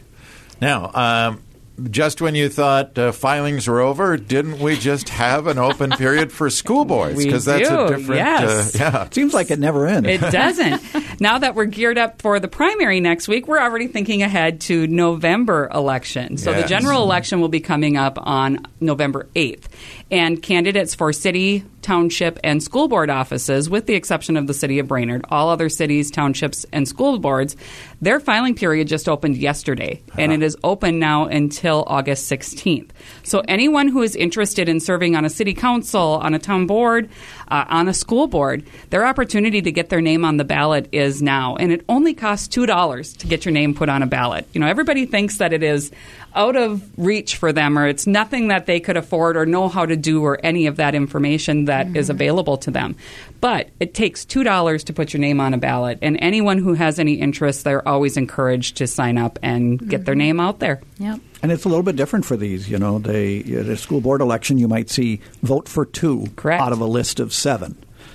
Now, 0.61 0.91
um, 0.95 1.43
just 1.91 2.21
when 2.21 2.35
you 2.35 2.49
thought 2.49 2.99
uh, 2.99 3.13
filings 3.13 3.69
were 3.69 3.81
over, 3.81 4.17
didn't 4.17 4.59
we 4.59 4.77
just 4.77 5.09
have 5.09 5.47
an 5.47 5.59
open 5.59 5.91
period 5.99 6.33
for 6.33 6.51
school 6.51 6.85
boards? 6.85 7.23
Because 7.23 7.45
that's 7.45 7.69
do, 7.69 7.85
a 7.85 7.89
different. 7.89 8.21
yes. 8.21 8.75
Uh, 8.75 8.79
yeah. 8.79 9.09
Seems 9.11 9.35
like 9.35 9.51
it 9.51 9.59
never 9.59 9.87
ends. 9.87 10.09
It 10.09 10.21
doesn't. 10.21 11.21
now 11.21 11.39
that 11.39 11.55
we're 11.55 11.67
geared 11.67 11.99
up 11.99 12.21
for 12.23 12.41
the 12.41 12.49
primary 12.49 13.01
next 13.01 13.29
week, 13.29 13.47
we're 13.49 13.61
already 13.61 13.87
thinking 13.87 14.23
ahead 14.23 14.61
to 14.63 14.87
November 14.87 15.69
election. 15.73 16.37
So 16.37 16.53
the 16.53 16.67
general 16.67 17.03
election 17.03 17.41
will 17.41 17.49
be 17.49 17.61
coming 17.61 17.97
up 17.97 18.19
on 18.21 18.67
November 18.81 19.29
8th. 19.35 19.65
And 20.11 20.43
candidates 20.43 20.95
for 20.95 21.13
city, 21.13 21.65
township, 21.83 22.39
and 22.43 22.63
school 22.63 22.89
board 22.89 23.11
offices, 23.11 23.69
with 23.69 23.87
the 23.87 23.95
exception 23.95 24.37
of 24.37 24.47
the 24.47 24.55
city 24.55 24.79
of 24.79 24.89
Brainerd, 24.89 25.25
all 25.29 25.51
other 25.51 25.69
cities, 25.69 26.11
townships, 26.11 26.65
and 26.73 26.89
school 26.89 27.19
boards, 27.19 27.57
their 28.01 28.21
filing 28.21 28.55
period 28.55 28.89
just 28.89 29.09
opened 29.09 29.37
yesterday. 29.37 30.03
And 30.17 30.33
it 30.33 30.43
is 30.43 30.57
open 30.65 30.99
now 30.99 31.27
until 31.27 31.85
August 31.87 32.31
16th. 32.31 32.91
So 33.23 33.43
anyone 33.47 33.89
who 33.89 34.03
is 34.03 34.17
interested 34.17 34.69
in 34.69 34.81
serving 34.81 35.17
on 35.17 35.25
a 35.25 35.31
city 35.31 35.55
council, 35.55 36.19
on 36.23 36.35
a 36.35 36.39
town 36.39 36.67
board, 36.67 37.11
uh, 37.49 37.65
on 37.69 37.89
a 37.89 37.95
school 37.95 38.27
board, 38.27 38.65
their 38.91 39.07
opportunity 39.07 39.63
to 39.63 39.73
get 39.73 39.89
their 39.89 40.01
name 40.01 40.25
on 40.25 40.37
the 40.37 40.45
ballot 40.45 40.89
is 40.93 41.23
now. 41.23 41.57
And 41.57 41.71
it 41.71 41.85
only 41.89 42.15
costs 42.15 42.49
$2 42.49 43.19
to 43.19 43.27
get 43.27 43.45
your 43.45 43.53
name 43.53 43.75
put 43.75 43.89
on 43.89 44.03
a 44.03 44.07
ballot. 44.07 44.49
You 44.53 44.61
know, 44.61 44.67
everybody 44.67 45.07
thinks 45.07 45.39
that 45.39 45.53
it 45.53 45.63
is 45.63 45.93
out 46.35 46.57
of 46.57 46.83
reach 46.99 47.37
for 47.37 47.53
them 47.53 47.79
or 47.79 47.87
it's 47.87 48.07
nothing 48.07 48.49
that 48.49 48.67
they 48.67 48.81
could 48.81 48.97
afford 48.97 49.37
or 49.37 49.47
know 49.47 49.69
how 49.69 49.85
to 49.85 49.97
do 49.97 50.25
or 50.25 50.39
any 50.43 50.67
of 50.67 50.77
that 50.77 50.95
information 50.95 51.67
that 51.73 51.97
is 51.97 52.07
mm-hmm. 52.07 52.17
available 52.17 52.57
to 52.59 52.71
them. 52.71 52.97
But 53.41 53.71
it 53.81 53.95
takes 53.95 54.25
$2 54.27 54.85
to 54.85 54.93
put 54.93 55.13
your 55.13 55.21
name 55.21 55.41
on 55.41 55.55
a 55.55 55.59
ballot. 55.59 55.99
And 56.03 56.19
anyone 56.21 56.59
who 56.59 56.75
has 56.75 56.99
any 56.99 57.15
interest, 57.15 57.65
they're 57.65 57.87
always 57.89 58.17
encouraged 58.19 58.77
to 58.77 58.87
sign 58.87 59.17
up 59.17 59.39
and 59.43 59.79
get 59.89 60.05
their 60.05 60.15
mm-hmm. 60.15 60.19
name 60.19 60.41
out 60.41 60.59
there. 60.61 60.83
Yep. 60.99 61.21
And 61.43 61.51
it's 61.51 61.65
a 61.65 61.69
little 61.69 61.83
bit 61.83 61.97
different 61.97 62.25
for 62.25 62.37
these. 62.37 62.71
You 62.71 62.79
know, 62.79 62.99
they, 62.99 63.43
uh, 63.43 63.61
at 63.61 63.67
a 63.67 63.77
school 63.77 64.01
board 64.01 64.21
election, 64.21 64.59
you 64.59 64.69
might 64.69 64.91
see 64.91 65.21
vote 65.43 65.69
for 65.69 65.87
two 65.87 66.27
Correct. 66.37 66.63
out 66.63 66.73
of 66.73 66.81
a 66.81 66.87
list 66.87 67.19
of 67.19 67.33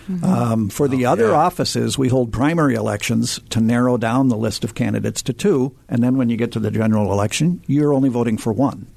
7 0.08 0.24
Um, 0.24 0.70
for 0.70 0.88
the 0.88 1.06
other 1.06 1.28
yeah. 1.30 1.34
offices, 1.36 1.98
we 1.98 2.08
hold 2.10 2.32
primary 2.32 2.76
elections 2.76 3.40
to 3.50 3.60
narrow 3.60 3.98
down 3.98 4.30
the 4.30 4.38
list 4.38 4.64
of 4.64 4.74
candidates 4.76 5.22
to 5.24 5.34
two, 5.34 5.76
and 5.90 6.02
then 6.04 6.18
when 6.18 6.30
you 6.30 6.38
get 6.38 6.52
to 6.54 6.60
the 6.60 6.72
general 6.72 7.12
election, 7.12 7.62
you're 7.68 7.94
only 7.94 8.10
voting 8.10 8.38
for 8.38 8.54
one. 8.54 8.88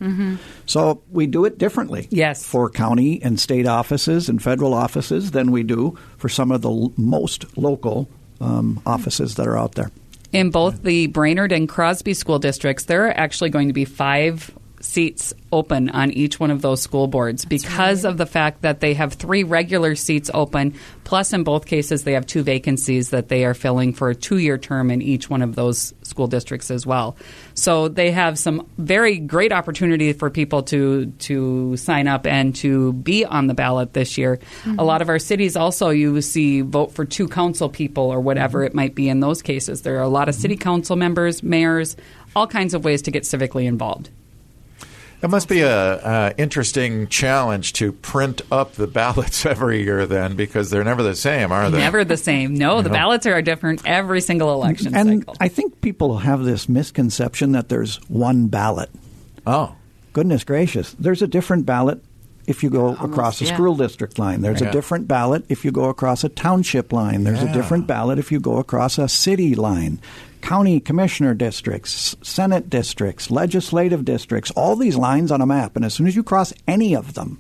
So 0.67 1.03
we 1.11 1.27
do 1.27 1.45
it 1.45 1.59
differently. 1.59 2.07
Yes. 2.11 2.45
For 2.45 2.71
county 2.71 3.21
and 3.23 3.39
state 3.41 3.67
offices 3.67 4.29
and 4.29 4.43
federal 4.43 4.73
offices 4.75 5.33
than 5.33 5.51
we 5.51 5.63
do 5.63 5.99
for 6.17 6.29
some 6.29 6.51
of 6.53 6.63
the 6.63 6.71
l- 6.71 6.93
most 6.97 7.57
local 7.59 8.09
um, 8.41 8.81
offices 8.87 9.35
that 9.35 9.47
are 9.47 9.57
out 9.59 9.75
there. 9.75 9.91
In 10.33 10.51
both 10.51 10.83
the 10.85 11.09
Brainerd 11.09 11.51
and 11.51 11.69
Crosby 11.69 12.15
school 12.15 12.39
districts, 12.39 12.85
there 12.85 13.07
are 13.09 13.17
actually 13.19 13.51
going 13.51 13.67
to 13.67 13.75
be 13.75 13.85
five 13.85 14.51
seats 14.81 15.35
open 15.53 15.91
on 15.91 16.11
each 16.11 16.41
one 16.41 16.51
of 16.51 16.63
those 16.63 16.81
school 16.81 17.07
boards 17.07 17.45
because 17.45 18.05
of 18.05 18.17
the 18.17 18.27
fact 18.27 18.63
that 18.63 18.81
they 18.81 18.95
have 18.95 19.15
three 19.15 19.45
regular 19.45 19.95
seats 19.95 20.31
open, 20.33 20.75
plus 21.05 21.33
in 21.33 21.45
both 21.45 21.67
cases 21.67 22.05
they 22.05 22.15
have 22.15 22.27
two 22.27 22.43
vacancies 22.43 23.11
that 23.11 23.29
they 23.29 23.45
are 23.45 23.55
filling 23.55 23.93
for 23.93 24.11
a 24.11 24.15
two 24.15 24.39
year 24.39 24.59
term 24.59 24.91
in 24.91 25.03
each 25.03 25.29
one 25.29 25.43
of 25.43 25.55
those 25.55 25.95
school 26.03 26.27
districts 26.27 26.71
as 26.71 26.87
well. 26.87 27.17
So 27.55 27.89
they 27.89 28.11
have 28.11 28.39
some 28.39 28.67
very 28.79 29.19
great 29.19 29.53
opportunity 29.53 30.13
for 30.13 30.31
people 30.31 30.63
to 30.65 31.07
to 31.07 31.77
sign 31.77 32.09
up 32.09 32.27
and 32.27 32.55
to 32.57 32.93
be 32.95 33.25
on 33.25 33.47
the 33.47 33.55
ballot 33.55 33.93
this 33.93 34.17
year. 34.17 34.35
A 34.35 34.39
mm-hmm. 34.39 34.81
lot 34.81 35.03
of 35.03 35.09
our 35.09 35.19
cities 35.19 35.57
also 35.57 35.91
you 35.91 36.21
see 36.23 36.63
vote 36.63 36.93
for 36.93 37.05
two 37.05 37.29
council 37.29 37.69
people 37.69 38.05
or 38.05 38.21
whatever 38.21 38.61
mm-hmm. 38.61 38.67
it 38.67 38.75
might 38.75 38.95
be 38.95 39.09
in 39.09 39.21
those 39.21 39.43
cases. 39.43 39.83
There 39.83 39.99
are 39.99 40.03
a 40.03 40.09
lot 40.09 40.29
of 40.29 40.35
city 40.35 40.55
mm-hmm. 40.55 40.63
council 40.63 40.97
members, 40.97 41.43
mayors, 41.43 41.97
all 42.35 42.47
kinds 42.47 42.75
of 42.75 42.85
ways 42.85 43.03
to 43.03 43.11
get 43.11 43.25
civically 43.25 43.65
involved. 43.65 44.11
It 45.23 45.29
must 45.29 45.49
be 45.49 45.61
a, 45.61 45.97
a 45.99 46.35
interesting 46.39 47.07
challenge 47.09 47.75
to 47.75 47.93
print 47.93 48.41
up 48.51 48.73
the 48.73 48.87
ballots 49.01 49.45
every 49.45 49.83
year, 49.85 50.07
then, 50.07 50.35
because 50.37 50.71
they're 50.71 50.85
never 50.85 51.03
the 51.03 51.15
same, 51.15 51.53
are 51.53 51.69
they? 51.71 51.79
Never 51.79 52.05
the 52.05 52.17
same. 52.17 52.55
No, 52.55 52.81
the 52.83 52.89
No. 52.89 52.95
ballots 52.95 53.27
are 53.27 53.41
different 53.43 53.83
every 53.87 54.21
single 54.23 54.53
election 54.53 54.95
And 54.95 55.21
cycle. 55.21 55.37
I 55.41 55.49
think 55.49 55.81
people 55.83 56.19
have 56.19 56.45
this 56.45 56.69
misconception 56.69 57.53
that 57.53 57.69
there's 57.69 57.97
one 58.09 58.47
ballot. 58.49 58.91
Oh, 59.47 59.75
Goodness 60.13 60.43
gracious, 60.43 60.97
there's 60.99 61.23
a 61.23 61.29
different 61.29 61.67
ballot 61.67 62.03
if 62.47 62.63
you 62.63 62.71
go 62.71 62.95
across 62.97 63.41
a 63.41 63.45
yeah. 63.45 63.55
school 63.55 63.77
district 63.77 64.19
line. 64.19 64.43
There's 64.43 64.61
Yeah. 64.61 64.69
a 64.69 64.73
different 64.73 65.07
ballot 65.09 65.45
if 65.49 65.65
you 65.65 65.71
go 65.71 65.85
across 65.89 66.25
a 66.25 66.29
township 66.29 66.93
line. 66.93 67.25
There's 67.25 67.43
Yeah. 67.43 67.51
a 67.51 67.53
different 67.53 67.87
ballot 67.87 68.19
if 68.19 68.33
you 68.33 68.41
go 68.41 68.57
across 68.59 68.99
a 68.99 69.09
city 69.09 69.55
line. 69.55 70.01
County 70.41 70.81
commissioner 70.81 71.35
districts, 71.35 72.17
Senate 72.23 72.71
districts, 72.71 73.31
legislative 73.31 74.05
districts, 74.05 74.51
all 74.53 74.75
these 74.75 74.97
lines 74.97 75.31
on 75.31 75.41
a 75.41 75.47
map. 75.47 75.77
And 75.77 75.85
as 75.85 75.93
soon 75.95 76.07
as 76.07 76.17
you 76.17 76.23
cross 76.23 76.53
any 76.67 76.95
of 76.95 77.15
them, 77.15 77.39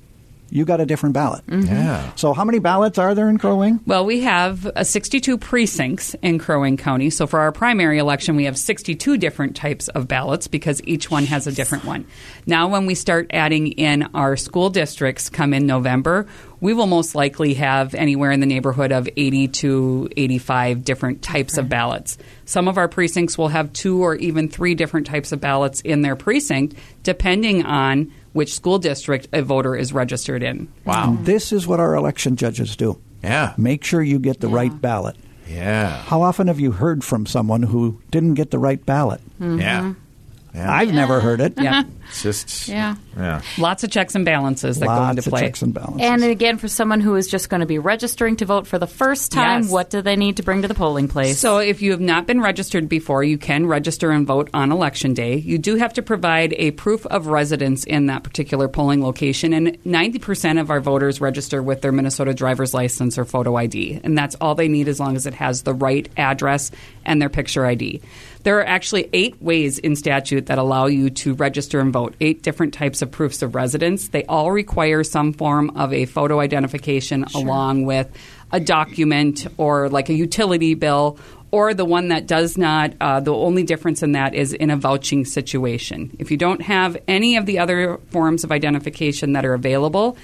you 0.51 0.65
got 0.65 0.81
a 0.81 0.87
different 0.87 1.15
ballot. 1.15 1.43
yeah. 1.49 2.13
So, 2.15 2.33
how 2.33 2.45
many 2.45 2.59
ballots 2.59 2.99
are 2.99 3.15
there 3.15 3.29
in 3.29 3.39
Crow 3.39 3.57
Wing? 3.57 3.81
Well, 3.87 4.05
we 4.05 4.21
have 4.21 4.67
uh, 4.67 4.85
62 4.85 5.39
precincts 5.39 6.15
in 6.23 6.39
Crow 6.39 6.61
Wing 6.61 6.77
County. 6.77 7.11
So 7.11 7.27
for 7.27 7.41
our 7.41 7.53
primary 7.53 7.99
election, 7.99 8.37
we 8.37 8.45
have 8.45 8.59
62 8.59 9.17
different 9.19 9.57
types 9.57 9.89
of 9.89 10.09
ballots 10.09 10.49
because 10.49 10.81
each 10.85 11.11
one 11.11 11.25
has 11.25 11.47
a 11.47 11.53
different 11.53 11.85
one. 11.85 12.07
Now, 12.47 12.69
when 12.69 12.87
we 12.87 12.95
start 12.95 13.29
adding 13.31 13.69
in 13.69 14.09
our 14.15 14.37
school 14.37 14.71
districts 14.71 15.29
come 15.29 15.55
in 15.55 15.67
November, 15.67 16.27
we 16.61 16.75
will 16.75 16.87
most 16.87 17.15
likely 17.15 17.55
have 17.55 17.95
anywhere 17.95 18.31
in 18.31 18.41
the 18.41 18.47
neighborhood 18.47 18.93
of 18.93 19.09
80 19.17 19.49
to 19.49 20.09
85 20.17 20.85
different 20.85 21.23
types 21.23 21.57
of 21.57 21.69
ballots. 21.69 22.19
Some 22.45 22.69
of 22.69 22.77
our 22.77 22.89
precincts 22.89 23.39
will 23.39 23.49
have 23.49 23.73
two 23.73 24.03
or 24.03 24.15
even 24.17 24.49
three 24.49 24.75
different 24.75 25.07
types 25.07 25.33
of 25.33 25.41
ballots 25.41 25.81
in 25.81 26.03
their 26.03 26.17
precinct, 26.17 26.77
depending 27.03 27.65
on 27.65 28.13
which 28.33 28.55
school 28.55 28.79
district 28.79 29.29
a 29.33 29.43
voter 29.43 29.75
is 29.77 29.93
registered 29.93 30.43
in. 30.43 30.69
Wow. 30.85 31.17
This 31.21 31.53
is 31.53 31.67
what 31.67 31.81
our 31.81 31.95
election 31.95 32.37
judges 32.37 32.77
do. 32.77 33.01
Yeah. 33.23 33.55
Make 33.59 33.85
sure 33.85 34.03
you 34.03 34.19
get 34.19 34.41
the 34.41 34.49
right 34.49 34.81
ballot. 34.81 35.17
Yeah. 35.49 36.03
How 36.03 36.23
often 36.23 36.47
have 36.47 36.61
you 36.61 36.71
heard 36.73 37.03
from 37.03 37.27
someone 37.27 37.63
who 37.63 38.01
didn't 38.11 38.35
get 38.35 38.51
the 38.51 38.59
right 38.59 38.85
ballot? 38.85 39.21
Mm-hmm. 39.41 39.61
Yeah. 39.61 39.81
Mm-hmm. 39.81 40.57
Yeah. 40.57 40.73
I've 40.73 40.93
never 40.93 41.21
heard 41.21 41.41
it. 41.41 41.55
Yeah. 41.57 41.83
It's 42.11 42.23
just, 42.23 42.69
Yeah. 42.69 42.97
yeah. 43.17 43.41
Lots 43.59 43.85
of 43.85 43.91
checks 43.91 44.15
and 44.15 44.25
balances 44.25 44.79
that 44.81 44.87
go 44.87 44.93
Lots 44.93 45.17
into 45.19 45.29
of 45.29 45.33
play. 45.33 45.41
checks 45.43 45.63
and 45.63 45.73
balances. 45.73 46.01
And 46.09 46.23
again, 46.25 46.59
for 46.59 46.69
someone 46.69 47.01
who 47.01 47.15
is 47.17 47.27
just 47.29 47.49
going 47.49 47.61
to 47.61 47.67
be 47.67 47.79
registering 47.79 48.37
to 48.37 48.45
vote 48.45 48.67
for 48.67 48.79
the 48.79 48.87
first 48.87 49.33
time, 49.33 49.63
Yes. 49.63 49.71
what 49.71 49.91
do 49.91 50.03
they 50.03 50.17
need 50.17 50.37
to 50.37 50.43
bring 50.43 50.63
to 50.63 50.69
the 50.69 50.75
polling 50.75 51.09
place? 51.09 51.39
So, 51.39 51.59
if 51.59 51.83
you 51.83 51.93
have 51.93 52.01
not 52.01 52.27
been 52.27 52.41
registered 52.41 52.89
before, 52.89 53.25
you 53.25 53.39
can 53.39 53.67
register 53.67 54.11
and 54.11 54.27
vote 54.27 54.51
on 54.53 54.73
election 54.73 55.15
day. 55.15 55.37
You 55.37 55.59
do 55.59 55.77
have 55.77 55.93
to 55.95 56.03
provide 56.03 56.55
a 56.59 56.73
proof 56.73 57.07
of 57.07 57.27
residence 57.29 57.85
in 57.85 58.07
that 58.07 58.23
particular 58.23 58.69
polling 58.69 59.03
location, 59.03 59.53
and 59.53 59.79
90% 59.85 60.61
of 60.61 60.71
our 60.71 60.81
voters 60.81 61.21
register 61.21 61.63
with 61.63 61.81
their 61.83 61.93
Minnesota 61.93 62.35
driver's 62.35 62.75
license 62.75 63.17
or 63.19 63.25
photo 63.25 63.57
ID, 63.57 64.01
and 64.03 64.17
that's 64.19 64.37
all 64.41 64.55
they 64.55 64.69
need 64.69 64.89
as 64.89 64.99
long 64.99 65.17
as 65.17 65.27
it 65.27 65.35
has 65.35 65.63
the 65.63 65.75
right 65.75 66.09
address 66.17 66.71
and 67.05 67.21
their 67.23 67.29
picture 67.29 67.65
ID. 67.67 68.01
There 68.43 68.59
are 68.59 68.67
actually 68.67 69.09
eight 69.13 69.41
ways 69.43 69.79
in 69.79 69.97
statute 69.97 70.47
that 70.47 70.57
allow 70.57 70.87
you 70.87 71.11
to 71.11 71.35
register 71.35 71.79
and 71.79 71.93
vote, 71.93 72.00
eight 72.21 72.43
different 72.43 72.75
types 72.75 73.03
of 73.03 73.11
proofs 73.11 73.43
of 73.43 73.55
residence. 73.55 74.09
They 74.09 74.25
all 74.25 74.51
require 74.51 75.05
some 75.05 75.33
form 75.33 75.71
of 75.77 75.93
a 75.93 76.07
photo 76.07 76.41
identification 76.41 77.25
along 77.35 77.85
with 77.85 78.09
a 78.53 78.61
document 78.61 79.47
or 79.57 79.89
like 79.89 80.09
a 80.09 80.15
utility 80.15 80.75
bill 80.75 81.19
or 81.53 81.75
the 81.75 81.85
one 81.85 82.09
that 82.09 82.27
does 82.27 82.57
not, 82.57 82.93
uh, 83.01 83.21
the 83.21 83.35
only 83.35 83.65
difference 83.65 84.03
in 84.03 84.13
that 84.13 84.35
is 84.35 84.53
in 84.53 84.71
a 84.71 84.77
vouching 84.77 85.25
situation. 85.25 86.17
If 86.19 86.31
you 86.31 86.37
don't 86.37 86.63
have 86.63 86.97
any 87.09 87.37
of 87.37 87.47
the 87.47 87.59
other 87.59 87.99
forms 88.11 88.45
of 88.45 88.53
identification 88.53 89.33
that 89.33 89.45
are 89.45 89.55
available, 89.55 90.17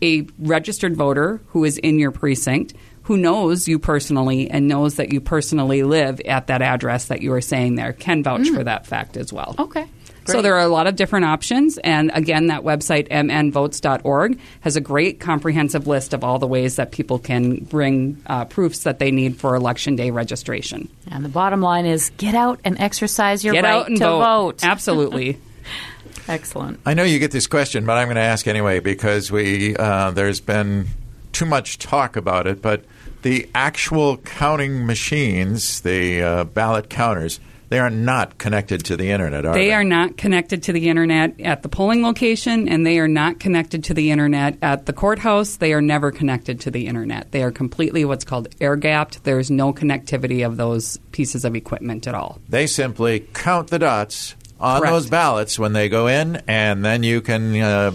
a 0.00 0.26
registered 0.38 0.96
voter 0.96 1.40
who 1.48 1.64
is 1.64 1.78
in 1.78 1.98
your 1.98 2.12
precinct 2.12 2.74
who 3.08 3.16
knows 3.16 3.66
you 3.66 3.78
personally 3.78 4.50
and 4.50 4.68
knows 4.68 4.96
that 4.96 5.14
you 5.14 5.18
personally 5.18 5.82
live 5.82 6.20
at 6.26 6.48
that 6.48 6.60
address 6.60 7.06
that 7.06 7.22
you 7.22 7.32
are 7.32 7.40
saying 7.40 7.74
there 7.74 7.94
can 7.94 8.22
vouch 8.22 8.50
for 8.50 8.62
that 8.62 8.86
fact 8.86 9.16
as 9.16 9.32
well. 9.32 9.54
okay. 9.58 9.86
So 10.32 10.42
there 10.42 10.56
are 10.56 10.64
a 10.64 10.68
lot 10.68 10.86
of 10.86 10.96
different 10.96 11.24
options, 11.26 11.78
and 11.78 12.10
again, 12.14 12.48
that 12.48 12.62
website 12.62 13.08
mnvotes.org 13.08 14.38
has 14.60 14.76
a 14.76 14.80
great 14.80 15.20
comprehensive 15.20 15.86
list 15.86 16.14
of 16.14 16.24
all 16.24 16.38
the 16.38 16.46
ways 16.46 16.76
that 16.76 16.92
people 16.92 17.18
can 17.18 17.64
bring 17.64 18.22
uh, 18.26 18.44
proofs 18.44 18.80
that 18.84 18.98
they 18.98 19.10
need 19.10 19.36
for 19.36 19.54
election 19.54 19.96
day 19.96 20.10
registration. 20.10 20.88
And 21.10 21.24
the 21.24 21.28
bottom 21.28 21.60
line 21.60 21.86
is 21.86 22.10
get 22.16 22.34
out 22.34 22.60
and 22.64 22.78
exercise 22.80 23.44
your 23.44 23.54
Get 23.54 23.64
right 23.64 23.74
out 23.74 23.88
and 23.88 23.96
to 23.98 24.04
vote. 24.04 24.20
vote. 24.20 24.64
Absolutely. 24.64 25.38
Excellent. 26.28 26.80
I 26.84 26.94
know 26.94 27.04
you 27.04 27.18
get 27.18 27.30
this 27.30 27.46
question, 27.46 27.86
but 27.86 27.96
I'm 27.96 28.06
going 28.06 28.16
to 28.16 28.20
ask 28.20 28.46
anyway 28.46 28.80
because 28.80 29.30
we 29.32 29.74
uh, 29.76 30.10
there's 30.10 30.40
been 30.40 30.86
too 31.32 31.46
much 31.46 31.78
talk 31.78 32.16
about 32.16 32.46
it. 32.46 32.60
But 32.60 32.84
the 33.22 33.48
actual 33.54 34.18
counting 34.18 34.86
machines, 34.86 35.80
the 35.80 36.22
uh, 36.22 36.44
ballot 36.44 36.90
counters, 36.90 37.40
they 37.68 37.78
are 37.78 37.90
not 37.90 38.38
connected 38.38 38.84
to 38.86 38.96
the 38.96 39.10
internet, 39.10 39.44
are 39.44 39.52
they? 39.52 39.66
They 39.66 39.72
are 39.72 39.84
not 39.84 40.16
connected 40.16 40.62
to 40.64 40.72
the 40.72 40.88
internet 40.88 41.40
at 41.40 41.62
the 41.62 41.68
polling 41.68 42.02
location, 42.02 42.68
and 42.68 42.86
they 42.86 42.98
are 42.98 43.08
not 43.08 43.40
connected 43.40 43.84
to 43.84 43.94
the 43.94 44.10
internet 44.10 44.56
at 44.62 44.86
the 44.86 44.92
courthouse. 44.92 45.56
They 45.56 45.72
are 45.72 45.82
never 45.82 46.10
connected 46.10 46.60
to 46.60 46.70
the 46.70 46.86
internet. 46.86 47.30
They 47.32 47.42
are 47.42 47.50
completely 47.50 48.04
what's 48.04 48.24
called 48.24 48.48
air 48.60 48.76
gapped. 48.76 49.24
There 49.24 49.38
is 49.38 49.50
no 49.50 49.72
connectivity 49.72 50.46
of 50.46 50.56
those 50.56 50.98
pieces 51.12 51.44
of 51.44 51.54
equipment 51.54 52.06
at 52.06 52.14
all. 52.14 52.38
They 52.48 52.66
simply 52.66 53.20
count 53.34 53.68
the 53.68 53.78
dots 53.78 54.34
on 54.60 54.80
Correct. 54.80 54.92
those 54.92 55.10
ballots 55.10 55.58
when 55.58 55.72
they 55.72 55.88
go 55.88 56.06
in, 56.06 56.42
and 56.48 56.84
then 56.84 57.02
you 57.02 57.20
can 57.20 57.54
uh, 57.60 57.92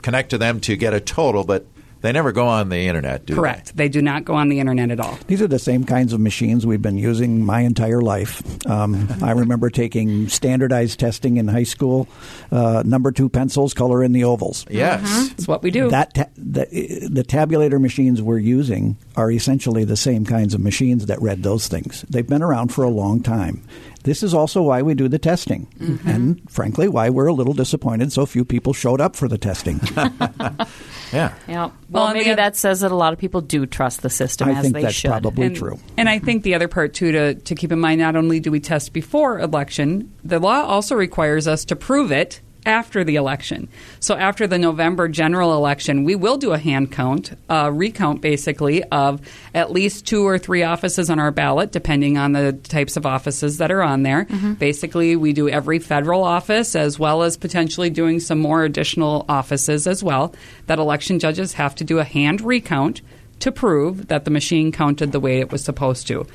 connect 0.00 0.30
to 0.30 0.38
them 0.38 0.60
to 0.60 0.76
get 0.76 0.94
a 0.94 1.00
total. 1.00 1.44
But 1.44 1.66
they 2.02 2.12
never 2.12 2.32
go 2.32 2.46
on 2.46 2.68
the 2.68 2.86
internet, 2.88 3.26
do 3.26 3.34
Correct. 3.34 3.76
They 3.76 3.88
do 3.88 4.02
not 4.02 4.24
go 4.24 4.34
on 4.34 4.48
the 4.48 4.60
internet 4.60 4.90
at 4.90 5.00
all. 5.00 5.18
These 5.26 5.40
are 5.40 5.46
the 5.48 5.58
same 5.58 5.84
kinds 5.84 6.12
of 6.12 6.20
machines 6.20 6.66
we've 6.66 6.82
been 6.82 6.98
using 6.98 7.44
my 7.44 7.60
entire 7.60 8.00
life. 8.00 8.42
Um, 8.66 9.08
I 9.22 9.30
remember 9.32 9.70
taking 9.70 10.28
standardized 10.28 10.98
testing 10.98 11.36
in 11.36 11.48
high 11.48 11.62
school. 11.62 12.08
Uh, 12.50 12.82
number 12.84 13.12
two 13.12 13.28
pencils, 13.28 13.72
color 13.72 14.02
in 14.02 14.12
the 14.12 14.24
ovals. 14.24 14.64
they? 14.64 14.74
Yes. 14.74 15.28
that's 15.30 15.48
what 15.48 15.62
we 15.62 15.70
do. 15.70 15.90
That 15.90 16.14
ta- 16.14 16.26
the, 16.36 16.66
the 17.10 17.24
tabulator 17.24 17.80
machines 17.80 18.20
we're 18.20 18.38
using 18.38 18.96
are 19.16 19.30
essentially 19.30 19.84
the 19.84 19.96
same 19.96 20.24
kinds 20.24 20.54
of 20.54 20.60
machines 20.60 21.06
that 21.06 21.20
read 21.20 21.42
those 21.42 21.68
things. 21.68 22.02
They've 22.08 22.26
been 22.26 22.42
around 22.42 22.72
for 22.72 22.82
a 22.84 22.88
long 22.88 23.22
time. 23.22 23.62
This 24.04 24.22
is 24.22 24.34
also 24.34 24.62
why 24.62 24.82
we 24.82 24.94
do 24.94 25.06
the 25.06 25.18
testing, 25.18 25.66
mm-hmm. 25.78 26.08
and 26.08 26.50
frankly, 26.50 26.88
why 26.88 27.08
we're 27.10 27.28
a 27.28 27.32
little 27.32 27.54
disappointed 27.54 28.12
so 28.12 28.26
few 28.26 28.44
people 28.44 28.72
showed 28.72 29.00
up 29.00 29.14
for 29.14 29.28
the 29.28 29.38
testing. 29.38 29.80
Yeah. 31.12 31.34
Yeah. 31.46 31.56
Well, 31.90 32.04
Well, 32.04 32.14
maybe 32.14 32.30
the- 32.30 32.36
that 32.36 32.56
says 32.56 32.80
that 32.80 32.90
a 32.90 32.96
lot 32.96 33.12
of 33.12 33.18
people 33.18 33.42
do 33.42 33.66
trust 33.66 34.00
the 34.00 34.08
system 34.08 34.48
I 34.48 34.52
as 34.52 34.62
think 34.62 34.74
they 34.74 34.82
that's 34.82 34.94
should. 34.94 35.10
probably 35.10 35.48
and, 35.48 35.56
true. 35.56 35.78
And 35.98 36.08
I 36.08 36.18
think 36.18 36.42
the 36.42 36.54
other 36.54 36.68
part 36.68 36.94
too 36.94 37.12
to 37.12 37.34
to 37.34 37.54
keep 37.54 37.70
in 37.70 37.78
mind, 37.80 38.00
not 38.00 38.16
only 38.16 38.40
do 38.40 38.50
we 38.50 38.60
test 38.60 38.92
before 38.94 39.38
election, 39.38 40.10
the 40.24 40.38
law 40.38 40.62
also 40.62 40.94
requires 40.94 41.46
us 41.46 41.66
to 41.66 41.76
prove 41.76 42.12
it 42.12 42.40
after 42.64 43.04
the 43.04 43.16
election. 43.16 43.68
So 44.00 44.14
after 44.14 44.46
the 44.46 44.58
November 44.58 45.08
general 45.08 45.54
election, 45.54 46.04
we 46.04 46.14
will 46.14 46.36
do 46.36 46.52
a 46.52 46.58
hand 46.58 46.92
count, 46.92 47.32
a 47.48 47.72
recount 47.72 48.20
basically 48.20 48.82
of 48.84 49.20
at 49.54 49.72
least 49.72 50.06
two 50.06 50.26
or 50.26 50.38
three 50.38 50.62
offices 50.62 51.10
on 51.10 51.18
our 51.18 51.30
ballot, 51.30 51.72
depending 51.72 52.18
on 52.18 52.32
the 52.32 52.52
types 52.52 52.96
of 52.96 53.06
offices 53.06 53.58
that 53.58 53.70
are 53.70 53.82
on 53.82 54.02
there. 54.02 54.24
Mm-hmm. 54.26 54.54
Basically, 54.54 55.16
we 55.16 55.32
do 55.32 55.48
every 55.48 55.78
federal 55.78 56.22
office 56.24 56.76
as 56.76 56.98
well 56.98 57.22
as 57.22 57.36
potentially 57.36 57.90
doing 57.90 58.20
some 58.20 58.38
more 58.38 58.64
additional 58.64 59.24
offices 59.28 59.86
as 59.86 60.02
well. 60.02 60.34
That 60.66 60.78
election 60.78 61.18
judges 61.18 61.54
have 61.54 61.74
to 61.76 61.84
do 61.84 61.98
a 61.98 62.04
hand 62.04 62.40
recount 62.40 63.00
to 63.40 63.50
prove 63.50 64.06
that 64.06 64.24
the 64.24 64.30
machine 64.30 64.70
counted 64.70 65.10
the 65.10 65.18
way 65.20 65.40
it 65.40 65.50
was 65.50 65.64
supposed 65.64 66.06
to. 66.06 66.26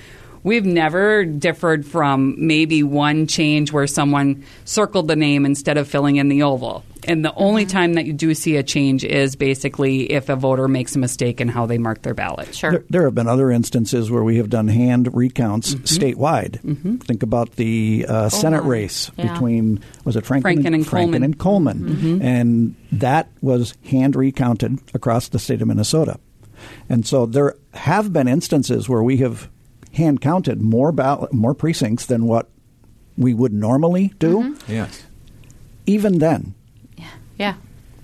We've 0.48 0.66
never 0.66 1.26
differed 1.26 1.86
from 1.86 2.36
maybe 2.38 2.82
one 2.82 3.28
change 3.28 3.74
where 3.74 3.86
someone 3.86 4.46
circled 4.64 5.10
the 5.10 5.16
name 5.18 5.46
instead 5.46 5.78
of 5.78 5.88
filling 5.90 6.16
in 6.16 6.30
the 6.30 6.44
oval. 6.44 6.84
And 7.06 7.24
the 7.24 7.34
only 7.36 7.64
Mm-hmm. 7.66 7.78
time 7.78 7.94
that 7.96 8.06
you 8.06 8.14
do 8.14 8.34
see 8.34 8.56
a 8.56 8.64
change 8.64 9.04
is 9.04 9.36
basically 9.36 10.12
if 10.12 10.30
a 10.30 10.36
voter 10.38 10.68
makes 10.70 10.96
a 10.96 11.00
mistake 11.00 11.42
in 11.42 11.48
how 11.50 11.66
they 11.66 11.78
mark 11.78 12.02
their 12.02 12.14
ballot. 12.14 12.56
Sure. 12.56 12.72
There, 12.72 12.84
there 12.90 13.04
have 13.04 13.16
been 13.16 13.28
other 13.28 13.52
instances 13.52 14.10
where 14.10 14.24
we 14.24 14.38
have 14.38 14.50
done 14.50 14.68
hand 14.70 15.14
recounts 15.14 15.76
Mm-hmm. 15.76 15.84
statewide. 16.22 17.04
Think 17.04 17.24
about 17.24 17.52
the 17.58 18.06
uh, 18.08 18.30
Senate 18.30 18.64
my. 18.64 18.70
race 18.70 19.12
Yeah. 19.18 19.34
between 19.34 19.82
was 20.06 20.16
it 20.16 20.26
Franklin, 20.26 20.60
Franken 20.64 20.74
and 20.76 20.86
Franken 20.86 20.90
Coleman. 20.90 21.24
and 21.24 21.38
Coleman, 21.38 21.78
Mm-hmm. 21.80 22.22
and 22.22 22.76
that 22.94 23.28
was 23.42 23.74
hand 23.86 24.16
recounted 24.16 24.80
across 24.94 25.28
the 25.28 25.40
state 25.40 25.62
of 25.62 25.68
Minnesota. 25.68 26.20
And 26.90 27.06
so 27.06 27.26
there 27.26 27.56
have 27.74 28.12
been 28.14 28.28
instances 28.30 28.88
where 28.90 29.04
we 29.04 29.18
have 29.18 29.50
hand 29.98 30.22
counted 30.22 30.62
more 30.62 30.92
ballot, 30.92 31.34
more 31.34 31.54
precincts 31.54 32.06
than 32.06 32.26
what 32.26 32.50
we 33.18 33.34
would 33.34 33.52
normally 33.54 34.14
do. 34.20 34.56
Mm-hmm. 34.56 34.72
Yes. 34.72 35.04
Even 35.86 36.20
then, 36.20 36.54
yeah. 37.38 37.56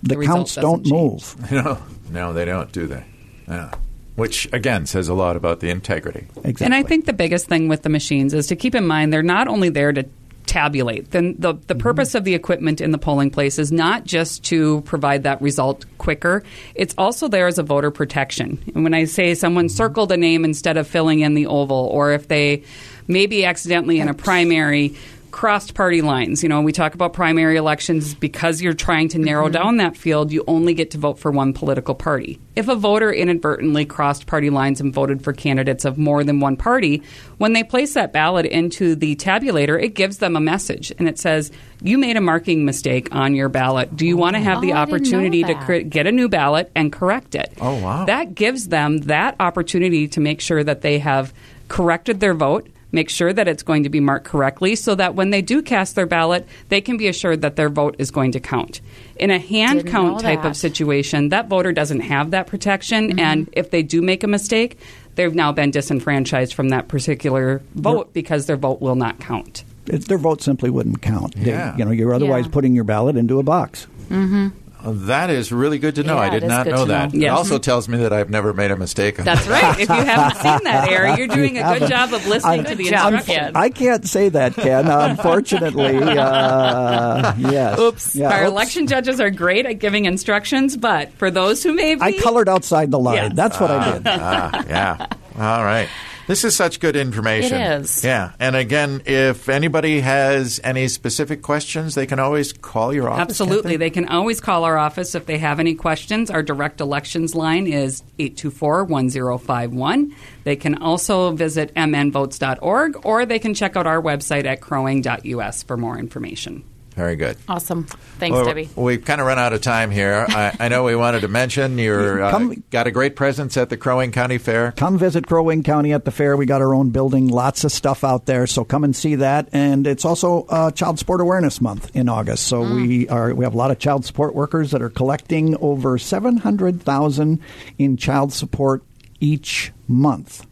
the, 0.01 0.15
The 0.15 0.25
counts 0.25 0.55
don't 0.55 0.83
doesn't 0.83 0.97
move. 0.97 1.51
No, 1.51 1.77
no, 2.09 2.33
they 2.33 2.45
don't, 2.45 2.71
do 2.71 2.87
they? 2.87 3.03
Yeah. 3.47 3.71
Which 4.15 4.51
again 4.53 4.85
says 4.85 5.07
a 5.07 5.13
lot 5.13 5.35
about 5.35 5.59
the 5.59 5.69
integrity. 5.69 6.27
Exactly. 6.43 6.65
And 6.65 6.75
I 6.75 6.83
think 6.83 7.05
the 7.05 7.13
biggest 7.13 7.47
thing 7.47 7.67
with 7.67 7.81
the 7.81 7.89
machines 7.89 8.33
is 8.33 8.47
to 8.47 8.55
keep 8.55 8.75
in 8.75 8.85
mind 8.85 9.11
they're 9.11 9.23
not 9.23 9.47
only 9.47 9.69
there 9.69 9.91
to 9.91 10.05
tabulate. 10.53 11.09
Then 11.09 11.35
the 11.39 11.55
the 11.65 11.73
purpose 11.73 12.13
of 12.13 12.25
the 12.25 12.35
equipment 12.35 12.79
in 12.79 12.91
the 12.91 12.99
polling 12.99 13.31
place 13.31 13.57
is 13.57 13.71
not 13.71 14.03
just 14.03 14.43
to 14.45 14.81
provide 14.81 15.23
that 15.23 15.41
result 15.41 15.85
quicker. 15.97 16.43
It's 16.75 16.93
also 16.95 17.27
there 17.27 17.47
as 17.47 17.57
a 17.57 17.63
voter 17.63 17.89
protection. 17.89 18.61
And 18.75 18.83
when 18.83 18.93
I 18.93 19.05
say 19.05 19.33
someone 19.33 19.67
circled 19.67 20.11
a 20.11 20.17
name 20.17 20.45
instead 20.45 20.77
of 20.77 20.87
filling 20.87 21.21
in 21.21 21.33
the 21.33 21.47
oval, 21.47 21.87
or 21.87 22.11
if 22.11 22.27
they 22.27 22.63
maybe 23.07 23.45
accidentally 23.45 23.99
in 23.99 24.09
a 24.09 24.13
primary 24.13 24.95
crossed 25.33 25.73
party 25.73 26.01
lines. 26.03 26.43
You 26.43 26.47
know, 26.47 26.61
we 26.61 26.71
talk 26.71 26.93
about 26.93 27.11
primary 27.11 27.57
elections 27.57 28.13
because 28.13 28.61
you're 28.61 28.75
trying 28.75 29.09
to 29.09 29.19
narrow 29.19 29.49
down 29.49 29.77
that 29.77 29.97
field, 29.97 30.31
you 30.31 30.43
only 30.47 30.75
get 30.75 30.91
to 30.91 30.99
vote 30.99 31.17
for 31.17 31.31
one 31.31 31.53
political 31.53 31.95
party. 31.95 32.39
If 32.55 32.67
a 32.67 32.75
voter 32.75 33.11
inadvertently 33.11 33.85
crossed 33.85 34.27
party 34.27 34.51
lines 34.51 34.79
and 34.79 34.93
voted 34.93 35.23
for 35.23 35.33
candidates 35.33 35.85
of 35.85 35.97
more 35.97 36.23
than 36.23 36.39
one 36.39 36.55
party, 36.55 37.01
when 37.39 37.53
they 37.53 37.63
place 37.63 37.95
that 37.95 38.13
ballot 38.13 38.45
into 38.45 38.93
the 38.93 39.15
tabulator, 39.15 39.81
it 39.81 39.95
gives 39.95 40.19
them 40.19 40.35
a 40.35 40.39
message 40.39 40.93
and 40.99 41.09
it 41.09 41.17
says, 41.17 41.51
You 41.81 41.97
made 41.97 42.15
a 42.15 42.21
marking 42.21 42.63
mistake 42.63 43.09
on 43.11 43.33
your 43.33 43.49
ballot. 43.49 43.95
Do 43.95 44.05
you 44.05 44.15
want 44.15 44.35
to 44.35 44.39
have 44.39 44.61
the 44.61 44.73
Oh, 44.73 44.75
I 44.75 44.81
opportunity 44.83 45.43
to 45.43 45.55
cre- 45.55 45.77
get 45.77 46.05
a 46.05 46.11
new 46.11 46.29
ballot 46.29 46.71
and 46.75 46.93
correct 46.93 47.33
it? 47.33 47.51
Oh, 47.59 47.81
wow. 47.81 48.05
That 48.05 48.35
gives 48.35 48.67
them 48.67 48.99
that 48.99 49.35
opportunity 49.39 50.07
to 50.09 50.19
make 50.19 50.41
sure 50.41 50.63
that 50.63 50.81
they 50.81 50.99
have 50.99 51.33
corrected 51.69 52.19
their 52.19 52.35
vote 52.35 52.67
make 52.93 53.09
sure 53.09 53.33
that 53.33 53.47
it's 53.49 53.63
going 53.63 53.83
to 53.83 53.89
be 53.89 53.99
marked 53.99 54.25
correctly 54.25 54.75
so 54.75 54.95
that 54.95 55.15
when 55.15 55.31
they 55.31 55.41
do 55.41 55.61
cast 55.61 55.95
their 55.95 56.05
ballot, 56.05 56.47
they 56.69 56.79
can 56.79 56.95
be 56.95 57.07
assured 57.09 57.41
that 57.41 57.57
their 57.57 57.67
vote 57.69 57.95
is 57.99 58.09
going 58.11 58.31
to 58.31 58.39
count. 58.39 58.79
In 59.17 59.29
a 59.31 59.39
hand 59.39 59.79
Didn't 59.79 59.91
count 59.91 60.21
type 60.21 60.45
of 60.45 60.55
situation, 60.55 61.29
that 61.29 61.49
voter 61.49 61.73
doesn't 61.73 61.99
have 62.01 62.31
that 62.31 62.47
protection, 62.47 63.09
Mm-hmm. 63.09 63.19
and 63.19 63.49
if 63.53 63.71
they 63.71 63.83
do 63.83 64.01
make 64.01 64.23
a 64.23 64.27
mistake, 64.27 64.77
they've 65.15 65.35
now 65.35 65.51
been 65.51 65.71
disenfranchised 65.71 66.53
from 66.53 66.69
that 66.69 66.87
particular 66.87 67.61
vote 67.75 68.13
because 68.13 68.45
their 68.45 68.55
vote 68.57 68.79
will 68.81 68.95
not 68.95 69.19
count. 69.19 69.63
it, 69.87 70.07
their 70.07 70.17
vote 70.17 70.41
simply 70.41 70.69
wouldn't 70.69 71.01
count. 71.01 71.35
They- 71.35 71.49
Yeah. 71.51 71.75
you 71.75 71.83
know, 71.83 71.91
you're 71.91 72.13
otherwise 72.13 72.45
Yeah. 72.45 72.51
putting 72.51 72.73
your 72.73 72.85
ballot 72.85 73.17
into 73.17 73.39
a 73.39 73.43
box. 73.43 73.85
Well, 74.09 74.51
that 74.85 75.29
is 75.29 75.51
really 75.51 75.79
good 75.79 75.95
to 75.95 76.03
know. 76.03 76.15
Yeah, 76.15 76.21
I 76.21 76.29
did 76.29 76.43
not 76.43 76.65
know 76.67 76.85
to 76.85 76.91
that. 76.91 77.13
know. 77.13 77.25
It 77.25 77.29
also 77.29 77.57
tells 77.57 77.87
me 77.87 77.99
that 77.99 78.11
I've 78.13 78.29
never 78.29 78.53
made 78.53 78.71
a 78.71 78.75
mistake. 78.75 79.17
On 79.19 79.25
That's 79.25 79.47
right. 79.47 79.79
if 79.79 79.87
you 79.89 79.95
haven't 79.95 80.41
seen 80.41 80.59
that, 80.65 80.87
Eric, 80.91 81.17
you're 81.17 81.27
doing 81.27 81.57
a 81.57 81.79
good 81.79 81.89
job 81.89 82.13
of 82.13 82.25
listening 82.27 82.61
I- 82.61 82.63
to 82.69 82.75
the 82.75 82.83
Good 82.83 82.93
instructions. 82.93 83.51
I 83.55 83.69
can't 83.69 84.05
say 84.07 84.29
that, 84.29 84.55
Ken. 84.55 84.87
Unfortunately, 84.89 85.97
uh, 85.97 87.33
yes. 87.37 87.79
Oops. 87.79 88.15
Yeah, 88.15 88.29
Our 88.31 88.43
oops. 88.43 88.51
election 88.51 88.87
judges 88.87 89.19
are 89.19 89.29
great 89.31 89.65
at 89.65 89.79
giving 89.79 90.05
instructions, 90.05 90.75
but 90.77 91.11
for 91.13 91.31
those 91.31 91.63
who 91.63 91.73
may 91.73 91.95
be. 91.95 92.01
I 92.01 92.11
colored 92.19 92.49
outside 92.49 92.91
the 92.91 92.99
line. 92.99 93.15
Yes. 93.15 93.31
That's 93.35 93.59
what 93.59 93.71
I 93.71 93.93
did. 93.93 94.01
ah, 94.07 94.63
yeah. 94.67 95.07
All 95.37 95.63
right. 95.63 95.87
This 96.27 96.43
is 96.43 96.55
such 96.55 96.79
good 96.79 96.95
information. 96.95 97.59
It 97.59 97.81
is. 97.81 98.03
Yeah. 98.03 98.31
And 98.39 98.55
again, 98.55 99.01
if 99.05 99.49
anybody 99.49 99.99
has 99.99 100.59
any 100.63 100.87
specific 100.87 101.41
questions, 101.41 101.95
they 101.95 102.05
can 102.05 102.19
always 102.19 102.53
call 102.53 102.93
your 102.93 103.09
office. 103.09 103.21
Absolutely. 103.21 103.71
they? 103.71 103.87
They 103.87 103.89
can 103.89 104.07
always 104.07 104.39
call 104.39 104.63
our 104.63 104.77
office 104.77 105.15
if 105.15 105.25
they 105.25 105.37
have 105.37 105.59
any 105.59 105.75
questions. 105.75 106.29
Our 106.29 106.43
direct 106.43 106.81
elections 106.81 107.35
line 107.35 107.67
is 107.67 108.03
824 108.19 108.85
1051. 108.85 110.15
They 110.43 110.55
can 110.55 110.75
also 110.81 111.31
visit 111.31 111.73
mnvotes.org 111.75 113.05
or 113.05 113.25
they 113.25 113.39
can 113.39 113.53
check 113.53 113.75
out 113.75 113.87
our 113.87 114.01
website 114.01 114.45
at 114.45 114.61
crowwing.us 114.61 115.63
for 115.63 115.77
more 115.77 115.97
information. 115.97 116.63
Very 116.95 117.15
good. 117.15 117.37
Awesome. 117.47 117.85
Thanks, 118.19 118.35
Well, 118.35 118.45
Debbie. 118.45 118.69
We've 118.75 119.03
kind 119.03 119.19
of 119.19 119.25
run 119.27 119.39
out 119.39 119.53
of 119.53 119.61
time 119.61 119.89
here. 119.89 120.25
I, 120.29 120.55
I 120.59 120.67
know 120.69 120.83
we 120.83 120.95
wanted 120.95 121.21
to 121.21 121.27
mention 121.27 121.77
you're 121.77 122.23
uh, 122.23 122.53
got 122.69 122.85
a 122.85 122.91
great 122.91 123.15
presence 123.15 123.57
at 123.57 123.69
the 123.69 123.77
Crow 123.77 123.97
Wing 123.97 124.11
County 124.11 124.37
Fair. 124.37 124.71
Come 124.73 124.97
visit 124.97 125.25
Crow 125.25 125.43
Wing 125.43 125.63
County 125.63 125.91
at 125.93 126.05
the 126.05 126.11
fair. 126.11 126.37
We 126.37 126.45
got 126.45 126.61
our 126.61 126.73
own 126.73 126.91
building, 126.91 127.27
lots 127.27 127.63
of 127.63 127.71
stuff 127.71 128.03
out 128.03 128.27
there. 128.27 128.45
So 128.45 128.63
come 128.63 128.83
and 128.83 128.95
see 128.95 129.15
that. 129.15 129.49
And 129.51 129.87
it's 129.87 130.05
also 130.05 130.43
uh, 130.49 130.71
Child 130.71 130.99
Support 130.99 131.21
Awareness 131.21 131.61
Month 131.61 131.95
in 131.95 132.09
August. 132.09 132.45
So 132.47 132.61
we 132.61 133.07
are 133.09 133.33
we 133.33 133.43
have 133.43 133.53
a 133.53 133.57
lot 133.57 133.71
of 133.71 133.79
child 133.79 134.05
support 134.05 134.35
workers 134.35 134.71
that 134.71 134.81
are 134.81 134.89
collecting 134.89 135.57
over 135.57 135.97
seven 135.97 136.37
hundred 136.37 136.81
thousand 136.81 137.39
in 137.77 137.97
child 137.97 138.33
support 138.33 138.83
each 139.19 139.71
month 139.87 140.45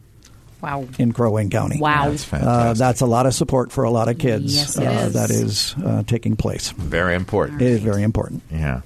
Wow. 0.61 0.85
in 0.99 1.11
Crow 1.11 1.31
Wing 1.31 1.49
County. 1.49 1.79
Wow. 1.79 2.09
That's 2.09 2.23
Uh, 2.23 2.37
fantastic. 2.37 2.77
that's 2.79 3.01
a 3.01 3.05
lot 3.05 3.25
of 3.25 3.33
support 3.33 3.71
for 3.71 3.83
a 3.83 3.89
lot 3.91 4.07
of 4.09 4.17
kids. 4.17 4.55
Yes, 4.55 4.77
it 4.77 4.85
uh, 4.87 4.91
is. 4.91 5.13
That 5.13 5.29
is 5.31 5.75
uh, 5.83 6.03
taking 6.05 6.35
place. 6.35 6.71
very 6.71 7.15
important. 7.15 7.61
It 7.61 7.67
is 7.67 7.81
very 7.81 8.03
important. 8.03 8.43
Yeah. 8.51 8.81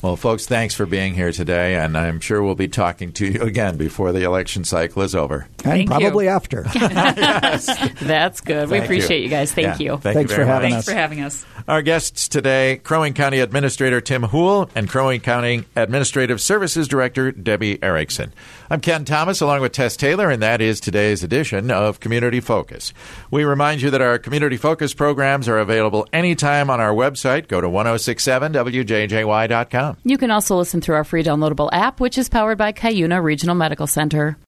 Well, 0.00 0.14
folks, 0.14 0.46
thanks 0.46 0.76
for 0.76 0.86
being 0.86 1.14
here 1.14 1.32
today, 1.32 1.74
and 1.74 1.98
I'm 1.98 2.20
sure 2.20 2.40
we'll 2.40 2.54
be 2.54 2.68
talking 2.68 3.10
to 3.14 3.26
you 3.26 3.42
again 3.42 3.76
before 3.76 4.12
the 4.12 4.22
election 4.22 4.62
cycle 4.62 5.02
is 5.02 5.12
over. 5.12 5.38
And 5.40 5.58
Thank 5.58 5.90
you. 5.90 5.98
probably 5.98 6.28
after. 6.28 6.62
That's 6.72 8.40
good. 8.42 8.70
we 8.70 8.78
appreciate 8.78 9.24
you, 9.24 9.28
guys. 9.28 9.52
Thank 9.52 9.80
Yeah. 9.80 9.94
you. 9.94 9.98
Thank 9.98 10.14
Thanks 10.14 10.30
you 10.30 10.36
for 10.36 10.44
very 10.44 10.46
having 10.46 10.70
much. 10.70 10.78
us. 10.78 10.84
Thanks 10.86 10.94
for 10.94 11.00
having 11.00 11.20
us. 11.22 11.44
Our 11.66 11.82
guests 11.82 12.28
today, 12.28 12.76
Crow 12.84 13.00
Wing 13.00 13.12
County 13.12 13.40
Administrator 13.40 14.00
Tim 14.00 14.22
Houle 14.22 14.70
and 14.76 14.88
Crow 14.88 15.08
Wing 15.08 15.18
County 15.20 15.64
Administrative 15.74 16.40
Services 16.40 16.86
Director 16.86 17.32
Debbie 17.32 17.82
Erickson. 17.82 18.32
I'm 18.70 18.80
Ken 18.80 19.04
Thomas 19.04 19.40
along 19.40 19.62
with 19.62 19.72
Tess 19.72 19.96
Taylor, 19.96 20.30
and 20.30 20.40
that 20.44 20.60
is 20.60 20.78
today's 20.78 21.24
edition 21.24 21.72
of 21.72 21.98
Community 21.98 22.38
Focus. 22.38 22.92
We 23.32 23.42
remind 23.42 23.82
you 23.82 23.90
that 23.90 24.00
our 24.00 24.16
Community 24.18 24.58
Focus 24.58 24.94
programs 24.94 25.48
are 25.48 25.58
available 25.58 26.06
anytime 26.12 26.70
on 26.70 26.80
our 26.80 26.92
website. 26.92 27.48
Go 27.48 27.60
to 27.60 27.68
1067wjjy.com. 27.68 29.87
You 30.04 30.16
can 30.16 30.30
also 30.30 30.56
listen 30.56 30.80
through 30.80 30.94
our 30.94 31.04
free 31.04 31.22
downloadable 31.22 31.68
app, 31.72 32.00
which 32.00 32.16
is 32.16 32.30
powered 32.30 32.56
by 32.56 32.72
Cuyuna 32.72 33.22
Regional 33.22 33.54
Medical 33.54 33.86
Center. 33.86 34.38